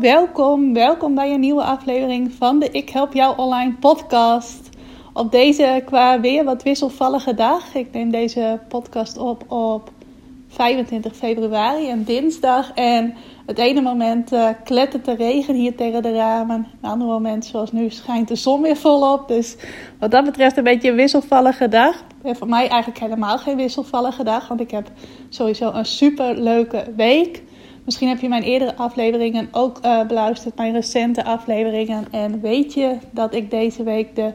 Welkom. 0.00 0.72
Welkom 0.72 1.14
bij 1.14 1.32
een 1.32 1.40
nieuwe 1.40 1.62
aflevering 1.62 2.32
van 2.32 2.58
de 2.58 2.70
Ik 2.70 2.88
Help 2.88 3.12
Jou 3.12 3.38
Online 3.38 3.72
podcast. 3.72 4.68
Op 5.12 5.32
deze 5.32 5.82
qua 5.84 6.20
weer 6.20 6.44
wat 6.44 6.62
wisselvallige 6.62 7.34
dag. 7.34 7.74
Ik 7.74 7.92
neem 7.92 8.10
deze 8.10 8.60
podcast 8.68 9.18
op 9.18 9.44
op 9.52 9.90
25 10.48 11.16
februari, 11.16 11.90
een 11.90 12.04
dinsdag. 12.04 12.72
En 12.74 13.14
het 13.46 13.58
ene 13.58 13.80
moment 13.80 14.32
uh, 14.32 14.48
klettert 14.64 15.04
de 15.04 15.14
regen 15.14 15.54
hier 15.54 15.76
tegen 15.76 16.02
de 16.02 16.12
ramen. 16.12 16.66
Het 16.80 16.90
andere 16.90 17.10
moment, 17.10 17.44
zoals 17.44 17.72
nu, 17.72 17.90
schijnt 17.90 18.28
de 18.28 18.36
zon 18.36 18.62
weer 18.62 18.76
volop. 18.76 19.28
Dus 19.28 19.56
wat 19.98 20.10
dat 20.10 20.24
betreft 20.24 20.56
een 20.56 20.64
beetje 20.64 20.90
een 20.90 20.96
wisselvallige 20.96 21.68
dag. 21.68 22.04
En 22.22 22.36
voor 22.36 22.48
mij 22.48 22.68
eigenlijk 22.68 23.00
helemaal 23.00 23.38
geen 23.38 23.56
wisselvallige 23.56 24.24
dag. 24.24 24.48
Want 24.48 24.60
ik 24.60 24.70
heb 24.70 24.90
sowieso 25.28 25.70
een 25.72 25.86
super 25.86 26.40
leuke 26.40 26.84
week. 26.96 27.42
Misschien 27.84 28.08
heb 28.08 28.20
je 28.20 28.28
mijn 28.28 28.42
eerdere 28.42 28.76
afleveringen 28.76 29.48
ook 29.52 29.78
uh, 29.84 30.06
beluisterd, 30.06 30.56
mijn 30.56 30.72
recente 30.72 31.24
afleveringen. 31.24 32.04
En 32.10 32.40
weet 32.40 32.74
je 32.74 32.96
dat 33.10 33.34
ik 33.34 33.50
deze 33.50 33.82
week 33.82 34.16
de 34.16 34.32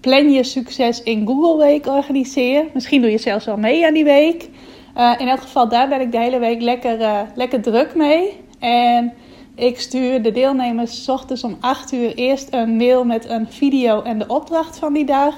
Plan 0.00 0.30
Je 0.30 0.44
Succes 0.44 1.02
in 1.02 1.26
Google 1.26 1.64
Week 1.64 1.86
organiseer. 1.86 2.64
Misschien 2.74 3.00
doe 3.00 3.10
je 3.10 3.18
zelfs 3.18 3.44
wel 3.44 3.56
mee 3.56 3.86
aan 3.86 3.94
die 3.94 4.04
week. 4.04 4.48
Uh, 4.96 5.14
in 5.18 5.28
elk 5.28 5.40
geval, 5.40 5.68
daar 5.68 5.88
ben 5.88 6.00
ik 6.00 6.12
de 6.12 6.18
hele 6.18 6.38
week 6.38 6.62
lekker, 6.62 7.00
uh, 7.00 7.20
lekker 7.34 7.62
druk 7.62 7.94
mee. 7.94 8.40
En 8.58 9.12
ik 9.54 9.80
stuur 9.80 10.22
de 10.22 10.32
deelnemers 10.32 11.04
s 11.04 11.08
ochtends 11.08 11.44
om 11.44 11.56
8 11.60 11.92
uur 11.92 12.14
eerst 12.14 12.48
een 12.50 12.76
mail 12.76 13.04
met 13.04 13.28
een 13.28 13.46
video 13.48 14.02
en 14.02 14.18
de 14.18 14.26
opdracht 14.26 14.78
van 14.78 14.92
die 14.92 15.04
dag. 15.04 15.34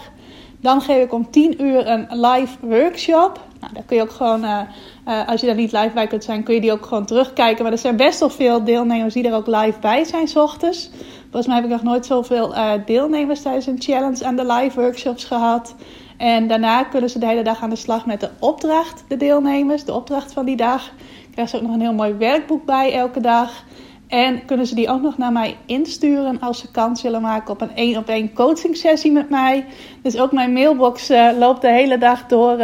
Dan 0.61 0.81
geef 0.81 1.05
ik 1.05 1.13
om 1.13 1.31
10 1.31 1.63
uur 1.63 1.87
een 1.87 2.07
live 2.11 2.57
workshop. 2.61 3.41
Nou, 3.63 3.75
daar 3.75 3.83
kun 3.83 3.97
je 3.97 4.03
ook 4.03 4.11
gewoon, 4.11 4.45
uh, 4.45 4.61
uh, 5.09 5.29
als 5.29 5.41
je 5.41 5.47
daar 5.47 5.57
niet 5.57 5.73
live 5.73 5.91
bij 5.95 6.07
kunt 6.07 6.25
zijn, 6.25 6.43
kun 6.43 6.55
je 6.55 6.61
die 6.61 6.73
ook 6.73 6.87
gewoon 6.87 7.07
terugkijken. 7.07 7.63
Maar 7.63 7.73
er 7.73 7.79
zijn 7.79 7.97
best 7.97 8.21
wel 8.21 8.31
veel 8.31 8.65
deelnemers 8.65 9.15
die 9.15 9.29
er 9.29 9.35
ook 9.35 9.47
live 9.47 9.79
bij 9.81 10.05
zijn, 10.05 10.29
s 10.29 10.37
ochtends. 10.37 10.91
Volgens 11.23 11.47
mij 11.47 11.57
heb 11.57 11.65
ik 11.65 11.71
nog 11.71 11.83
nooit 11.83 12.07
zoveel 12.07 12.55
uh, 12.55 12.73
deelnemers 12.87 13.43
tijdens 13.43 13.67
een 13.67 13.81
challenge 13.81 14.25
en 14.25 14.37
de 14.37 14.47
live 14.47 14.81
workshops 14.81 15.25
gehad. 15.25 15.75
En 16.17 16.49
daarna 16.49 16.83
kunnen 16.83 17.11
ze 17.11 17.19
de 17.19 17.27
hele 17.27 17.43
dag 17.43 17.63
aan 17.63 17.71
de 17.71 17.77
slag 17.77 18.07
met 18.07 18.21
de 18.21 18.31
opdracht, 18.39 19.05
de 19.09 19.17
deelnemers, 19.17 19.85
de 19.85 19.95
opdracht 19.95 20.33
van 20.33 20.45
die 20.45 20.57
dag. 20.57 20.91
Krijgen 21.31 21.49
ze 21.49 21.57
ook 21.57 21.69
nog 21.69 21.77
een 21.77 21.87
heel 21.87 21.95
mooi 21.95 22.15
werkboek 22.15 22.65
bij 22.65 22.93
elke 22.93 23.21
dag. 23.21 23.65
En 24.09 24.45
kunnen 24.45 24.67
ze 24.67 24.75
die 24.75 24.89
ook 24.89 25.03
nog 25.03 25.19
naar 25.19 25.33
mij 25.33 25.57
insturen 25.67 26.41
als 26.41 26.59
ze 26.59 26.71
kans 26.71 27.03
willen 27.03 27.23
maken 27.23 27.53
op 27.53 27.61
een 27.61 27.77
één 27.77 27.97
op 27.97 28.09
één 28.09 28.33
coaching 28.33 28.77
sessie 28.77 29.13
met 29.13 29.31
mij. 29.31 29.65
Dus 30.03 30.19
ook 30.19 30.33
mijn 30.33 30.53
mailbox 30.53 31.09
loopt 31.39 31.61
de 31.61 31.71
hele 31.71 31.99
dag 31.99 32.27
door. 32.27 32.57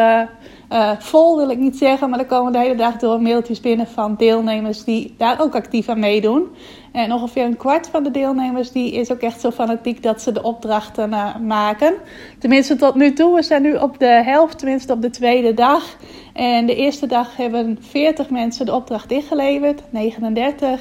Uh, 0.73 0.91
vol 0.99 1.37
wil 1.37 1.51
ik 1.51 1.59
niet 1.59 1.77
zeggen, 1.77 2.11
maar 2.11 2.19
er 2.19 2.27
komen 2.27 2.53
de 2.53 2.59
hele 2.59 2.75
dag 2.75 2.97
door 2.97 3.23
mailtjes 3.23 3.61
binnen 3.61 3.87
van 3.87 4.15
deelnemers 4.19 4.85
die 4.85 5.15
daar 5.19 5.41
ook 5.41 5.55
actief 5.55 5.89
aan 5.89 5.99
meedoen. 5.99 6.47
En 6.93 7.13
ongeveer 7.13 7.45
een 7.45 7.57
kwart 7.57 7.89
van 7.89 8.03
de 8.03 8.11
deelnemers 8.11 8.73
die 8.73 8.93
is 8.93 9.13
ook 9.13 9.21
echt 9.21 9.41
zo 9.41 9.51
fanatiek 9.51 10.03
dat 10.03 10.23
ze 10.23 10.33
de 10.33 10.43
opdrachten 10.43 11.11
uh, 11.11 11.37
maken. 11.37 11.95
Tenminste 12.39 12.77
tot 12.77 12.95
nu 12.95 13.13
toe. 13.13 13.35
We 13.35 13.43
zijn 13.43 13.63
nu 13.63 13.75
op 13.75 13.99
de 13.99 14.23
helft, 14.25 14.59
tenminste 14.59 14.93
op 14.93 15.03
de 15.03 15.11
tweede 15.11 15.55
dag. 15.55 15.97
En 16.33 16.67
de 16.67 16.75
eerste 16.75 17.07
dag 17.07 17.37
hebben 17.37 17.79
40 17.81 18.31
mensen 18.31 18.67
de 18.67 18.75
opdracht 18.75 19.11
ingeleverd, 19.11 19.83
39. 19.91 20.81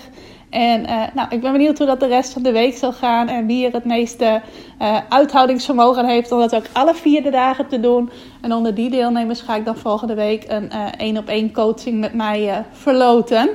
En 0.50 0.82
uh, 0.82 1.04
nou, 1.14 1.28
ik 1.30 1.42
ben 1.42 1.52
benieuwd 1.52 1.78
hoe 1.78 1.88
dat 1.88 2.00
de 2.00 2.08
rest 2.08 2.34
van 2.34 2.44
de 2.44 2.52
week 2.52 2.78
zal 2.78 2.94
gaan. 2.94 3.28
En 3.28 3.46
wie 3.46 3.66
er 3.66 3.74
het 3.74 3.86
meeste 3.86 4.42
uh, 4.82 4.98
uithoudingsvermogen 5.10 6.06
heeft 6.06 6.32
om 6.32 6.40
dat 6.40 6.56
ook 6.56 6.66
alle 6.72 6.94
vier 6.96 7.24
de 7.24 7.30
dagen 7.30 7.68
te 7.68 7.80
doen. 7.80 8.10
En 8.42 8.54
onder 8.54 8.76
die 8.76 8.90
deelnemers 8.90 9.42
ga 9.42 9.56
ik 9.56 9.66
dan 9.66 9.78
volgende 9.78 10.14
week 10.14 10.46
een 10.48 10.72
één 10.98 11.18
op 11.18 11.28
één 11.28 11.54
coaching 11.54 12.00
met 12.00 12.14
mij 12.14 12.50
uh, 12.50 12.58
verloten. 12.72 13.50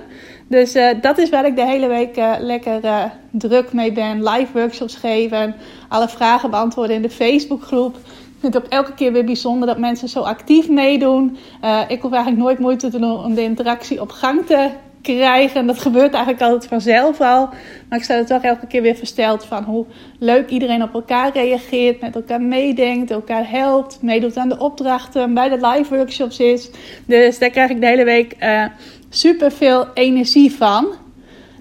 Dus 0.48 0.76
dat 1.00 1.18
is 1.18 1.30
waar 1.30 1.46
ik 1.46 1.56
de 1.56 1.66
hele 1.66 1.86
week 1.86 2.16
lekker 2.40 2.80
druk 3.30 3.72
mee 3.72 3.92
ben. 3.92 4.22
Live 4.22 4.52
workshops 4.52 4.94
geven. 4.94 5.54
Alle 5.88 6.08
vragen 6.08 6.50
beantwoorden 6.50 6.96
in 6.96 7.02
de 7.02 7.10
Facebookgroep. 7.10 7.96
Ik 7.96 8.02
vind 8.40 8.54
het 8.54 8.64
ook 8.64 8.70
elke 8.70 8.94
keer 8.94 9.12
weer 9.12 9.24
bijzonder 9.24 9.68
dat 9.68 9.78
mensen 9.78 10.08
zo 10.08 10.20
actief 10.20 10.68
meedoen. 10.68 11.36
ik 11.88 12.02
hoef 12.02 12.12
eigenlijk 12.12 12.42
nooit 12.42 12.58
moeite 12.58 12.90
te 12.90 12.98
doen 12.98 13.24
om 13.24 13.34
de 13.34 13.42
interactie 13.42 14.00
op 14.00 14.10
gang 14.10 14.46
te 14.46 14.70
krijgen. 15.02 15.66
Dat 15.66 15.78
gebeurt 15.78 16.12
eigenlijk 16.14 16.42
altijd 16.42 16.66
vanzelf 16.66 17.20
al. 17.20 17.48
Maar 17.88 17.98
ik 17.98 18.04
sta 18.04 18.14
er 18.14 18.26
toch 18.26 18.42
elke 18.42 18.66
keer 18.66 18.82
weer 18.82 18.94
versteld 18.94 19.44
van 19.44 19.64
hoe 19.64 19.86
leuk 20.18 20.48
iedereen 20.48 20.82
op 20.82 20.94
elkaar 20.94 21.32
reageert, 21.32 22.00
met 22.00 22.14
elkaar 22.14 22.40
meedenkt, 22.40 23.10
elkaar 23.10 23.50
helpt, 23.50 24.02
meedoet 24.02 24.36
aan 24.36 24.48
de 24.48 24.58
opdrachten, 24.58 25.34
bij 25.34 25.48
de 25.48 25.66
live 25.66 25.96
workshops 25.96 26.38
is. 26.38 26.70
Dus 27.06 27.38
daar 27.38 27.50
krijg 27.50 27.70
ik 27.70 27.80
de 27.80 27.86
hele 27.86 28.04
week 28.04 28.36
uh, 28.40 28.64
super 29.08 29.52
veel 29.52 29.86
energie 29.94 30.52
van. 30.52 30.86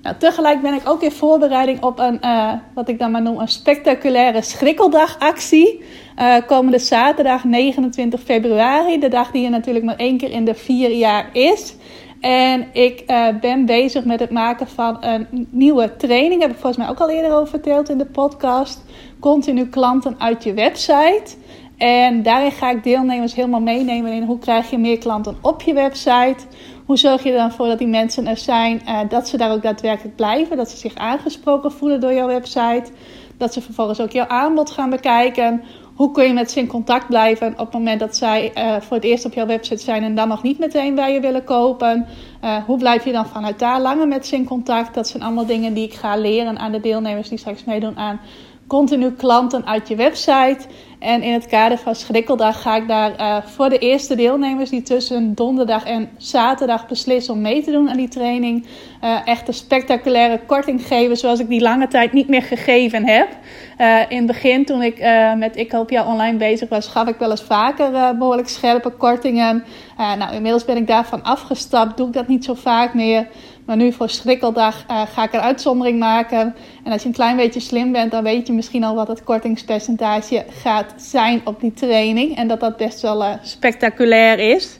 Nou, 0.01 0.15
tegelijk 0.17 0.61
ben 0.61 0.73
ik 0.73 0.89
ook 0.89 1.01
in 1.01 1.11
voorbereiding 1.11 1.83
op 1.83 1.99
een, 1.99 2.19
uh, 2.21 2.53
wat 2.73 2.89
ik 2.89 2.99
dan 2.99 3.11
maar 3.11 3.21
noem, 3.21 3.39
een 3.39 3.47
spectaculaire 3.47 4.41
schrikkeldagactie. 4.41 5.83
Uh, 6.19 6.35
komende 6.47 6.79
zaterdag 6.79 7.43
29 7.43 8.21
februari, 8.21 8.99
de 8.99 9.07
dag 9.07 9.31
die 9.31 9.45
er 9.45 9.51
natuurlijk 9.51 9.85
maar 9.85 9.95
één 9.95 10.17
keer 10.17 10.31
in 10.31 10.45
de 10.45 10.55
vier 10.55 10.91
jaar 10.91 11.29
is. 11.33 11.75
En 12.21 12.67
ik 12.73 13.03
uh, 13.07 13.27
ben 13.41 13.65
bezig 13.65 14.05
met 14.05 14.19
het 14.19 14.29
maken 14.29 14.67
van 14.67 14.97
een 15.03 15.47
nieuwe 15.49 15.95
training. 15.95 16.31
Daar 16.31 16.47
heb 16.47 16.57
ik 16.57 16.61
volgens 16.61 16.77
mij 16.77 16.89
ook 16.89 16.99
al 16.99 17.09
eerder 17.09 17.33
over 17.33 17.47
verteld 17.47 17.89
in 17.89 17.97
de 17.97 18.05
podcast. 18.05 18.83
Continu 19.19 19.65
klanten 19.65 20.15
uit 20.17 20.43
je 20.43 20.53
website. 20.53 21.35
En 21.77 22.23
daarin 22.23 22.51
ga 22.51 22.69
ik 22.69 22.83
deelnemers 22.83 23.35
helemaal 23.35 23.61
meenemen 23.61 24.11
in 24.11 24.23
hoe 24.23 24.39
krijg 24.39 24.69
je 24.69 24.77
meer 24.77 24.97
klanten 24.97 25.37
op 25.41 25.61
je 25.61 25.73
website. 25.73 26.45
Hoe 26.85 26.97
zorg 26.97 27.23
je 27.23 27.31
er 27.31 27.37
dan 27.37 27.51
voor 27.51 27.67
dat 27.67 27.77
die 27.77 27.87
mensen 27.87 28.27
er 28.27 28.37
zijn, 28.37 28.81
uh, 28.87 28.99
dat 29.09 29.27
ze 29.27 29.37
daar 29.37 29.51
ook 29.51 29.61
daadwerkelijk 29.61 30.15
blijven. 30.15 30.57
Dat 30.57 30.69
ze 30.69 30.77
zich 30.77 30.95
aangesproken 30.95 31.71
voelen 31.71 31.99
door 31.99 32.13
jouw 32.13 32.27
website. 32.27 32.91
Dat 33.37 33.53
ze 33.53 33.61
vervolgens 33.61 34.01
ook 34.01 34.11
jouw 34.11 34.27
aanbod 34.27 34.71
gaan 34.71 34.89
bekijken 34.89 35.63
hoe 36.01 36.11
kun 36.11 36.23
je 36.23 36.33
met 36.33 36.51
ze 36.51 36.59
in 36.59 36.67
contact 36.67 37.07
blijven 37.07 37.51
op 37.51 37.57
het 37.57 37.73
moment 37.73 37.99
dat 37.99 38.17
zij 38.17 38.51
uh, 38.57 38.81
voor 38.81 38.95
het 38.95 39.05
eerst 39.05 39.25
op 39.25 39.33
jouw 39.33 39.45
website 39.45 39.83
zijn 39.83 40.03
en 40.03 40.15
dan 40.15 40.27
nog 40.27 40.43
niet 40.43 40.59
meteen 40.59 40.95
bij 40.95 41.13
je 41.13 41.19
willen 41.19 41.43
kopen? 41.43 42.07
Uh, 42.43 42.55
hoe 42.65 42.77
blijf 42.77 43.05
je 43.05 43.11
dan 43.11 43.27
vanuit 43.27 43.59
daar 43.59 43.81
langer 43.81 44.07
met 44.07 44.25
ze 44.27 44.35
in 44.35 44.45
contact? 44.45 44.93
Dat 44.93 45.07
zijn 45.07 45.23
allemaal 45.23 45.45
dingen 45.45 45.73
die 45.73 45.83
ik 45.83 45.93
ga 45.93 46.15
leren 46.15 46.59
aan 46.59 46.71
de 46.71 46.79
deelnemers 46.79 47.29
die 47.29 47.37
straks 47.37 47.63
meedoen 47.63 47.97
aan 47.97 48.19
continu 48.67 49.11
klanten 49.11 49.65
uit 49.65 49.87
je 49.87 49.95
website. 49.95 50.59
En 51.01 51.21
in 51.21 51.33
het 51.33 51.47
kader 51.47 51.77
van 51.77 51.95
Schrikkeldag 51.95 52.61
ga 52.61 52.75
ik 52.75 52.87
daar 52.87 53.19
uh, 53.19 53.37
voor 53.45 53.69
de 53.69 53.77
eerste 53.77 54.15
deelnemers 54.15 54.69
die 54.69 54.81
tussen 54.81 55.33
donderdag 55.33 55.85
en 55.85 56.09
zaterdag 56.17 56.87
beslissen 56.87 57.33
om 57.33 57.41
mee 57.41 57.63
te 57.63 57.71
doen 57.71 57.89
aan 57.89 57.97
die 57.97 58.07
training, 58.07 58.65
uh, 59.03 59.27
echt 59.27 59.47
een 59.47 59.53
spectaculaire 59.53 60.39
korting 60.45 60.87
geven 60.87 61.17
zoals 61.17 61.39
ik 61.39 61.47
die 61.47 61.61
lange 61.61 61.87
tijd 61.87 62.13
niet 62.13 62.27
meer 62.27 62.41
gegeven 62.41 63.05
heb. 63.05 63.29
Uh, 63.77 63.99
in 64.09 64.17
het 64.17 64.25
begin, 64.25 64.65
toen 64.65 64.81
ik 64.81 65.03
met 65.37 65.57
Ik 65.57 65.71
Help 65.71 65.89
Jou 65.89 66.07
Online 66.07 66.37
bezig 66.37 66.69
was, 66.69 66.87
gaf 66.87 67.07
ik 67.07 67.17
wel 67.17 67.31
eens 67.31 67.43
vaker 67.43 68.17
behoorlijk 68.17 68.49
scherpe 68.49 68.89
kortingen. 68.89 69.63
nou, 69.97 70.33
inmiddels 70.33 70.65
ben 70.65 70.77
ik 70.77 70.87
daarvan 70.87 71.23
afgestapt, 71.23 71.97
doe 71.97 72.07
ik 72.07 72.13
dat 72.13 72.27
niet 72.27 72.45
zo 72.45 72.53
vaak 72.53 72.93
meer. 72.93 73.27
Maar 73.65 73.75
nu 73.77 73.91
voor 73.91 74.09
Schrikkeldag 74.09 74.85
ga 74.87 75.23
ik 75.23 75.33
een 75.33 75.39
uitzondering 75.39 75.99
maken. 75.99 76.55
En 76.83 76.91
als 76.91 77.01
je 77.01 77.07
een 77.07 77.13
klein 77.13 77.37
beetje 77.37 77.59
slim 77.59 77.91
bent, 77.91 78.11
dan 78.11 78.23
weet 78.23 78.47
je 78.47 78.53
misschien 78.53 78.83
al 78.83 78.95
wat 78.95 79.07
het 79.07 79.23
kortingspercentage 79.23 80.45
gaat 80.49 80.90
zijn 80.95 81.41
op 81.43 81.59
die 81.59 81.73
training. 81.73 82.35
En 82.35 82.47
dat 82.47 82.59
dat 82.59 82.77
best 82.77 83.01
wel 83.01 83.23
uh, 83.23 83.33
spectaculair 83.41 84.39
is. 84.39 84.79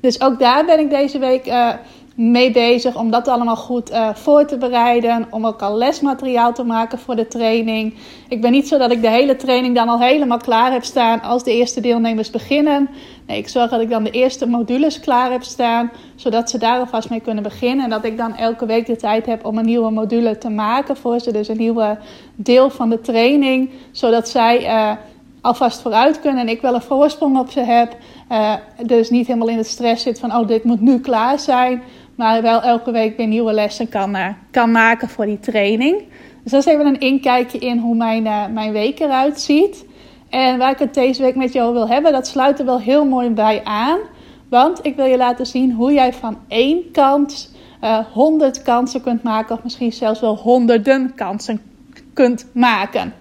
Dus 0.00 0.20
ook 0.20 0.38
daar 0.38 0.64
ben 0.64 0.78
ik 0.78 0.90
deze 0.90 1.18
week 1.18 1.46
uh, 1.46 1.68
mee 2.14 2.50
bezig 2.50 2.96
om 2.96 3.10
dat 3.10 3.28
allemaal 3.28 3.56
goed 3.56 3.90
uh, 3.90 4.14
voor 4.14 4.44
te 4.46 4.58
bereiden. 4.58 5.26
Om 5.30 5.46
ook 5.46 5.62
al 5.62 5.76
lesmateriaal 5.76 6.52
te 6.52 6.64
maken 6.64 6.98
voor 6.98 7.16
de 7.16 7.28
training. 7.28 7.94
Ik 8.28 8.40
ben 8.40 8.52
niet 8.52 8.68
zo 8.68 8.78
dat 8.78 8.92
ik 8.92 9.02
de 9.02 9.10
hele 9.10 9.36
training 9.36 9.74
dan 9.74 9.88
al 9.88 10.00
helemaal 10.00 10.38
klaar 10.38 10.72
heb 10.72 10.84
staan 10.84 11.20
als 11.20 11.44
de 11.44 11.52
eerste 11.52 11.80
deelnemers 11.80 12.30
beginnen. 12.30 12.88
Nee, 13.26 13.38
ik 13.38 13.48
zorg 13.48 13.70
dat 13.70 13.80
ik 13.80 13.90
dan 13.90 14.04
de 14.04 14.10
eerste 14.10 14.46
modules 14.46 15.00
klaar 15.00 15.30
heb 15.30 15.42
staan. 15.42 15.90
Zodat 16.14 16.50
ze 16.50 16.58
daar 16.58 16.78
alvast 16.78 17.10
mee 17.10 17.20
kunnen 17.20 17.42
beginnen. 17.42 17.84
En 17.84 17.90
dat 17.90 18.04
ik 18.04 18.16
dan 18.16 18.36
elke 18.36 18.66
week 18.66 18.86
de 18.86 18.96
tijd 18.96 19.26
heb 19.26 19.44
om 19.44 19.58
een 19.58 19.64
nieuwe 19.64 19.90
module 19.90 20.38
te 20.38 20.50
maken 20.50 20.96
voor 20.96 21.20
ze. 21.20 21.32
Dus 21.32 21.48
een 21.48 21.56
nieuwe 21.56 21.98
deel 22.34 22.70
van 22.70 22.90
de 22.90 23.00
training. 23.00 23.70
Zodat 23.92 24.28
zij... 24.28 24.96
alvast 25.40 25.80
vooruit 25.80 26.20
kunnen 26.20 26.40
en 26.40 26.48
ik 26.48 26.60
wel 26.60 26.74
een 26.74 26.82
voorsprong 26.82 27.38
op 27.38 27.50
ze 27.50 27.60
heb. 27.60 27.96
Uh, 28.32 28.54
dus 28.86 29.10
niet 29.10 29.26
helemaal 29.26 29.48
in 29.48 29.56
de 29.56 29.62
stress 29.62 30.02
zit 30.02 30.18
van, 30.18 30.36
oh, 30.36 30.46
dit 30.46 30.64
moet 30.64 30.80
nu 30.80 31.00
klaar 31.00 31.38
zijn. 31.38 31.82
Maar 32.14 32.42
wel 32.42 32.62
elke 32.62 32.90
week 32.90 33.16
weer 33.16 33.26
nieuwe 33.26 33.52
lessen 33.52 33.88
kan, 33.88 34.16
uh, 34.16 34.28
kan 34.50 34.70
maken 34.70 35.08
voor 35.08 35.26
die 35.26 35.40
training. 35.40 36.02
Dus 36.42 36.52
dat 36.52 36.66
is 36.66 36.72
even 36.72 36.86
een 36.86 37.00
inkijkje 37.00 37.58
in 37.58 37.78
hoe 37.78 37.94
mijn, 37.94 38.24
uh, 38.24 38.46
mijn 38.52 38.72
week 38.72 38.98
eruit 39.00 39.40
ziet. 39.40 39.84
En 40.28 40.58
waar 40.58 40.70
ik 40.70 40.78
het 40.78 40.94
deze 40.94 41.22
week 41.22 41.36
met 41.36 41.52
jou 41.52 41.72
wil 41.72 41.88
hebben, 41.88 42.12
dat 42.12 42.26
sluit 42.26 42.58
er 42.58 42.64
wel 42.64 42.80
heel 42.80 43.04
mooi 43.04 43.30
bij 43.30 43.64
aan. 43.64 43.98
Want 44.48 44.78
ik 44.82 44.96
wil 44.96 45.04
je 45.04 45.16
laten 45.16 45.46
zien 45.46 45.72
hoe 45.72 45.92
jij 45.92 46.12
van 46.12 46.38
één 46.48 46.90
kans 46.92 47.50
honderd 48.12 48.62
kansen 48.62 49.02
kunt 49.02 49.22
maken. 49.22 49.56
Of 49.56 49.62
misschien 49.62 49.92
zelfs 49.92 50.20
wel 50.20 50.36
honderden 50.36 51.14
kansen 51.14 51.60
kunt 52.12 52.46
maken. 52.52 53.12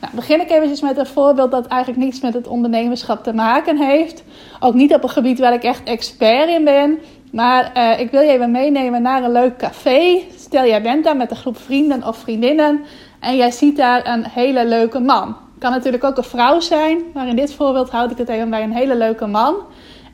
Nou, 0.00 0.14
begin 0.14 0.40
ik 0.40 0.50
eventjes 0.50 0.80
met 0.80 0.98
een 0.98 1.06
voorbeeld 1.06 1.50
dat 1.50 1.66
eigenlijk 1.66 2.02
niets 2.02 2.20
met 2.20 2.34
het 2.34 2.46
ondernemerschap 2.46 3.22
te 3.24 3.32
maken 3.32 3.76
heeft. 3.76 4.24
Ook 4.60 4.74
niet 4.74 4.94
op 4.94 5.02
een 5.02 5.08
gebied 5.08 5.38
waar 5.38 5.52
ik 5.52 5.62
echt 5.62 5.82
expert 5.82 6.48
in 6.48 6.64
ben. 6.64 6.98
Maar 7.32 7.72
uh, 7.76 8.00
ik 8.00 8.10
wil 8.10 8.20
je 8.20 8.30
even 8.30 8.50
meenemen 8.50 9.02
naar 9.02 9.22
een 9.22 9.32
leuk 9.32 9.56
café. 9.56 10.22
Stel, 10.36 10.66
jij 10.66 10.82
bent 10.82 11.04
daar 11.04 11.16
met 11.16 11.30
een 11.30 11.36
groep 11.36 11.58
vrienden 11.58 12.06
of 12.06 12.16
vriendinnen. 12.16 12.84
En 13.20 13.36
jij 13.36 13.50
ziet 13.50 13.76
daar 13.76 14.06
een 14.06 14.26
hele 14.26 14.66
leuke 14.66 14.98
man. 14.98 15.36
Kan 15.58 15.70
natuurlijk 15.70 16.04
ook 16.04 16.16
een 16.16 16.24
vrouw 16.24 16.60
zijn. 16.60 17.02
Maar 17.14 17.26
in 17.26 17.36
dit 17.36 17.54
voorbeeld 17.54 17.90
houd 17.90 18.10
ik 18.10 18.18
het 18.18 18.28
even 18.28 18.50
bij 18.50 18.62
een 18.62 18.72
hele 18.72 18.96
leuke 18.96 19.26
man. 19.26 19.54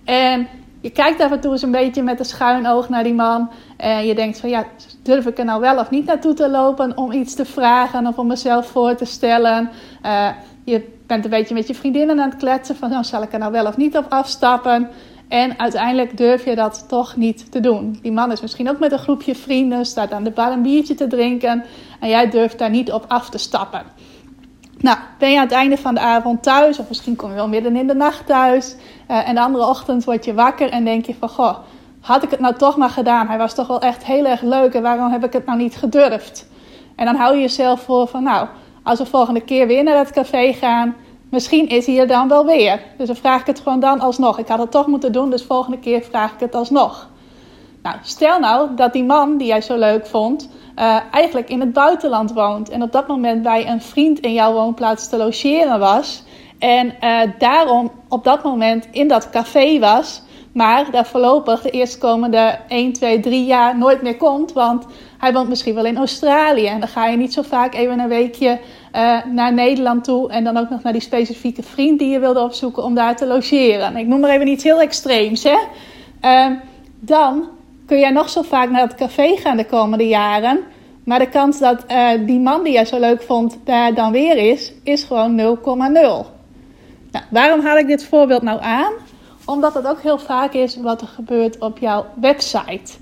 En 0.05 0.49
je 0.81 0.91
kijkt 0.91 1.21
af 1.21 1.31
en 1.31 1.41
toe 1.41 1.53
eens 1.53 1.63
een 1.63 1.71
beetje 1.71 2.03
met 2.03 2.19
een 2.19 2.25
schuin 2.25 2.67
oog 2.67 2.89
naar 2.89 3.05
die 3.05 3.15
man. 3.15 3.51
En 3.77 4.07
je 4.07 4.15
denkt 4.15 4.41
van 4.41 4.49
ja, 4.49 4.65
durf 5.03 5.27
ik 5.27 5.39
er 5.39 5.45
nou 5.45 5.61
wel 5.61 5.79
of 5.79 5.91
niet 5.91 6.07
naartoe 6.07 6.35
te 6.35 6.51
lopen 6.51 6.97
om 6.97 7.13
iets 7.13 7.35
te 7.35 7.45
vragen 7.45 8.07
of 8.07 8.19
om 8.19 8.27
mezelf 8.27 8.67
voor 8.67 8.95
te 8.95 9.05
stellen. 9.05 9.71
Uh, 10.05 10.29
je 10.65 10.93
bent 11.07 11.25
een 11.25 11.31
beetje 11.31 11.55
met 11.55 11.67
je 11.67 11.75
vriendinnen 11.75 12.21
aan 12.21 12.31
het 12.31 12.39
kletsen 12.39 12.77
van 12.77 12.91
nou, 12.91 13.05
zal 13.05 13.23
ik 13.23 13.33
er 13.33 13.39
nou 13.39 13.53
wel 13.53 13.67
of 13.67 13.77
niet 13.77 13.97
op 13.97 14.07
afstappen. 14.09 14.91
En 15.29 15.59
uiteindelijk 15.59 16.17
durf 16.17 16.45
je 16.45 16.55
dat 16.55 16.85
toch 16.89 17.17
niet 17.17 17.53
te 17.53 17.61
doen. 17.61 17.99
Die 18.03 18.13
man 18.13 18.33
is 18.33 18.41
misschien 18.41 18.71
ook 18.71 18.79
met 18.79 18.93
een 18.93 18.99
groepje 18.99 19.35
vrienden, 19.35 19.87
staat 19.87 20.13
aan 20.13 20.25
de 20.25 20.31
bar 20.31 20.53
een 20.53 20.63
biertje 20.63 20.95
te 20.95 21.07
drinken. 21.07 21.65
En 22.01 22.09
jij 22.09 22.31
durft 22.31 22.59
daar 22.59 22.71
niet 22.71 22.93
op 22.93 23.05
af 23.09 23.31
te 23.31 23.39
stappen. 23.39 23.83
Nou, 24.79 24.99
ben 25.19 25.31
je 25.31 25.37
aan 25.37 25.43
het 25.43 25.53
einde 25.53 25.77
van 25.77 25.95
de 25.95 26.01
avond 26.01 26.43
thuis, 26.43 26.79
of 26.79 26.89
misschien 26.89 27.17
kom 27.17 27.29
je 27.29 27.35
wel 27.35 27.49
midden 27.49 27.77
in 27.77 27.87
de 27.87 27.95
nacht 27.95 28.27
thuis. 28.27 28.77
Uh, 29.11 29.29
en 29.29 29.35
de 29.35 29.41
andere 29.41 29.67
ochtend 29.67 30.05
word 30.05 30.25
je 30.25 30.35
wakker 30.35 30.71
en 30.71 30.85
denk 30.85 31.07
je 31.07 31.15
van, 31.19 31.29
goh, 31.29 31.59
had 32.05 32.23
ik 32.23 32.31
het 32.31 32.41
nou 32.41 32.55
toch 32.55 32.77
maar 32.77 32.91
gedaan? 32.91 33.29
Hij 33.29 33.39
was 33.39 33.55
toch 33.55 33.67
wel 33.67 33.81
echt 33.81 34.05
heel 34.05 34.25
erg 34.27 34.41
leuk 34.41 34.75
en 34.75 34.83
waarom 34.83 35.11
heb 35.11 35.25
ik 35.25 35.33
het 35.33 35.47
nou 35.47 35.59
niet 35.59 35.77
gedurfd? 35.77 36.49
En 36.97 37.05
dan 37.05 37.17
hou 37.17 37.35
je 37.35 37.41
jezelf 37.41 37.81
voor 37.81 38.07
van, 38.07 38.23
nou, 38.23 38.49
als 38.83 38.99
we 38.99 39.07
volgende 39.07 39.41
keer 39.41 39.67
weer 39.67 39.83
naar 39.83 40.05
dat 40.05 40.11
café 40.11 40.53
gaan, 40.53 40.97
misschien 41.31 41.69
is 41.69 41.87
hij 41.87 41.99
er 41.99 42.07
dan 42.07 42.29
wel 42.29 42.47
weer. 42.47 42.81
Dus 42.99 43.07
dan 43.07 43.17
vraag 43.17 43.41
ik 43.41 43.47
het 43.47 43.61
gewoon 43.61 43.81
dan 43.81 44.01
alsnog. 44.01 44.39
Ik 44.39 44.49
had 44.49 44.59
het 44.59 44.71
toch 44.71 44.87
moeten 44.87 45.13
doen, 45.13 45.31
dus 45.31 45.43
volgende 45.43 45.79
keer 45.79 46.03
vraag 46.03 46.33
ik 46.33 46.41
het 46.41 46.55
alsnog. 46.55 47.09
Nou, 47.83 47.97
stel 48.03 48.39
nou 48.39 48.75
dat 48.75 48.93
die 48.93 49.05
man 49.05 49.37
die 49.37 49.47
jij 49.47 49.61
zo 49.61 49.77
leuk 49.79 50.07
vond, 50.07 50.51
uh, 50.79 50.97
eigenlijk 51.11 51.49
in 51.49 51.61
het 51.61 51.73
buitenland 51.73 52.33
woont. 52.33 52.69
En 52.69 52.83
op 52.83 52.93
dat 52.93 53.09
moment 53.09 53.43
bij 53.43 53.69
een 53.69 53.83
vriend 53.83 54.21
in 54.21 54.33
jouw 54.33 54.53
woonplaats 54.53 55.09
te 55.09 55.17
logeren 55.17 55.79
was. 55.79 56.23
En 56.59 56.95
uh, 57.01 57.21
daarom 57.39 57.91
op 58.09 58.25
dat 58.25 58.43
moment 58.43 58.89
in 58.91 59.09
dat 59.09 59.31
café 59.31 59.79
was. 59.79 60.23
Maar 60.55 60.91
daar 60.91 61.07
voorlopig 61.07 61.63
de 61.63 61.71
eerstkomende 61.71 62.59
1, 62.69 62.93
2, 62.93 63.21
3 63.21 63.45
jaar 63.45 63.79
nooit 63.79 64.03
meer 64.03 64.17
komt. 64.17 64.53
Want 64.53 64.87
hij 65.19 65.33
woont 65.33 65.49
misschien 65.49 65.75
wel 65.75 65.85
in 65.85 65.97
Australië. 65.97 66.67
En 66.67 66.81
dan 66.81 66.89
ga 66.89 67.07
je 67.07 67.17
niet 67.17 67.33
zo 67.33 67.43
vaak 67.43 67.75
even 67.75 67.99
een 67.99 68.09
weekje 68.09 68.49
uh, 68.93 69.25
naar 69.25 69.53
Nederland 69.53 70.05
toe. 70.05 70.31
En 70.31 70.45
dan 70.45 70.57
ook 70.57 70.71
nog 70.71 70.83
naar 70.83 70.93
die 70.93 71.03
specifieke 71.03 71.63
vriend 71.63 71.99
die 71.99 72.11
je 72.11 72.19
wilde 72.19 72.41
opzoeken 72.41 72.85
om 72.85 72.95
daar 72.95 73.17
te 73.17 73.27
logeren. 73.27 73.97
Ik 73.97 74.07
noem 74.07 74.21
maar 74.21 74.31
even 74.31 74.49
iets 74.49 74.65
heel 74.65 74.81
extreems. 74.81 75.43
Hè? 75.43 75.59
Uh, 76.23 76.57
dan 77.01 77.49
kun 77.87 77.99
jij 77.99 78.11
nog 78.11 78.29
zo 78.29 78.43
vaak 78.43 78.71
naar 78.71 78.83
het 78.83 78.95
café 78.95 79.37
gaan 79.37 79.57
de 79.57 79.67
komende 79.67 80.09
jaren. 80.09 80.61
Maar 81.05 81.19
de 81.19 81.29
kans 81.29 81.59
dat 81.59 81.85
uh, 81.91 82.09
die 82.27 82.41
man 82.41 82.63
die 82.63 82.73
jij 82.73 82.85
zo 82.85 82.99
leuk 82.99 83.23
vond 83.23 83.59
daar 83.65 83.95
dan 83.95 84.13
weer 84.13 84.37
is, 84.37 84.73
is 84.83 85.05
gewoon 85.05 85.41
0,0. 85.41 86.33
Nou, 87.11 87.25
waarom 87.31 87.61
haal 87.61 87.79
ik 87.79 87.87
dit 87.87 88.05
voorbeeld 88.05 88.43
nou 88.43 88.61
aan? 88.63 88.93
Omdat 89.47 89.75
het 89.75 89.87
ook 89.87 90.01
heel 90.01 90.19
vaak 90.19 90.53
is 90.53 90.77
wat 90.77 91.01
er 91.01 91.07
gebeurt 91.07 91.59
op 91.59 91.79
jouw 91.79 92.07
website. 92.21 92.93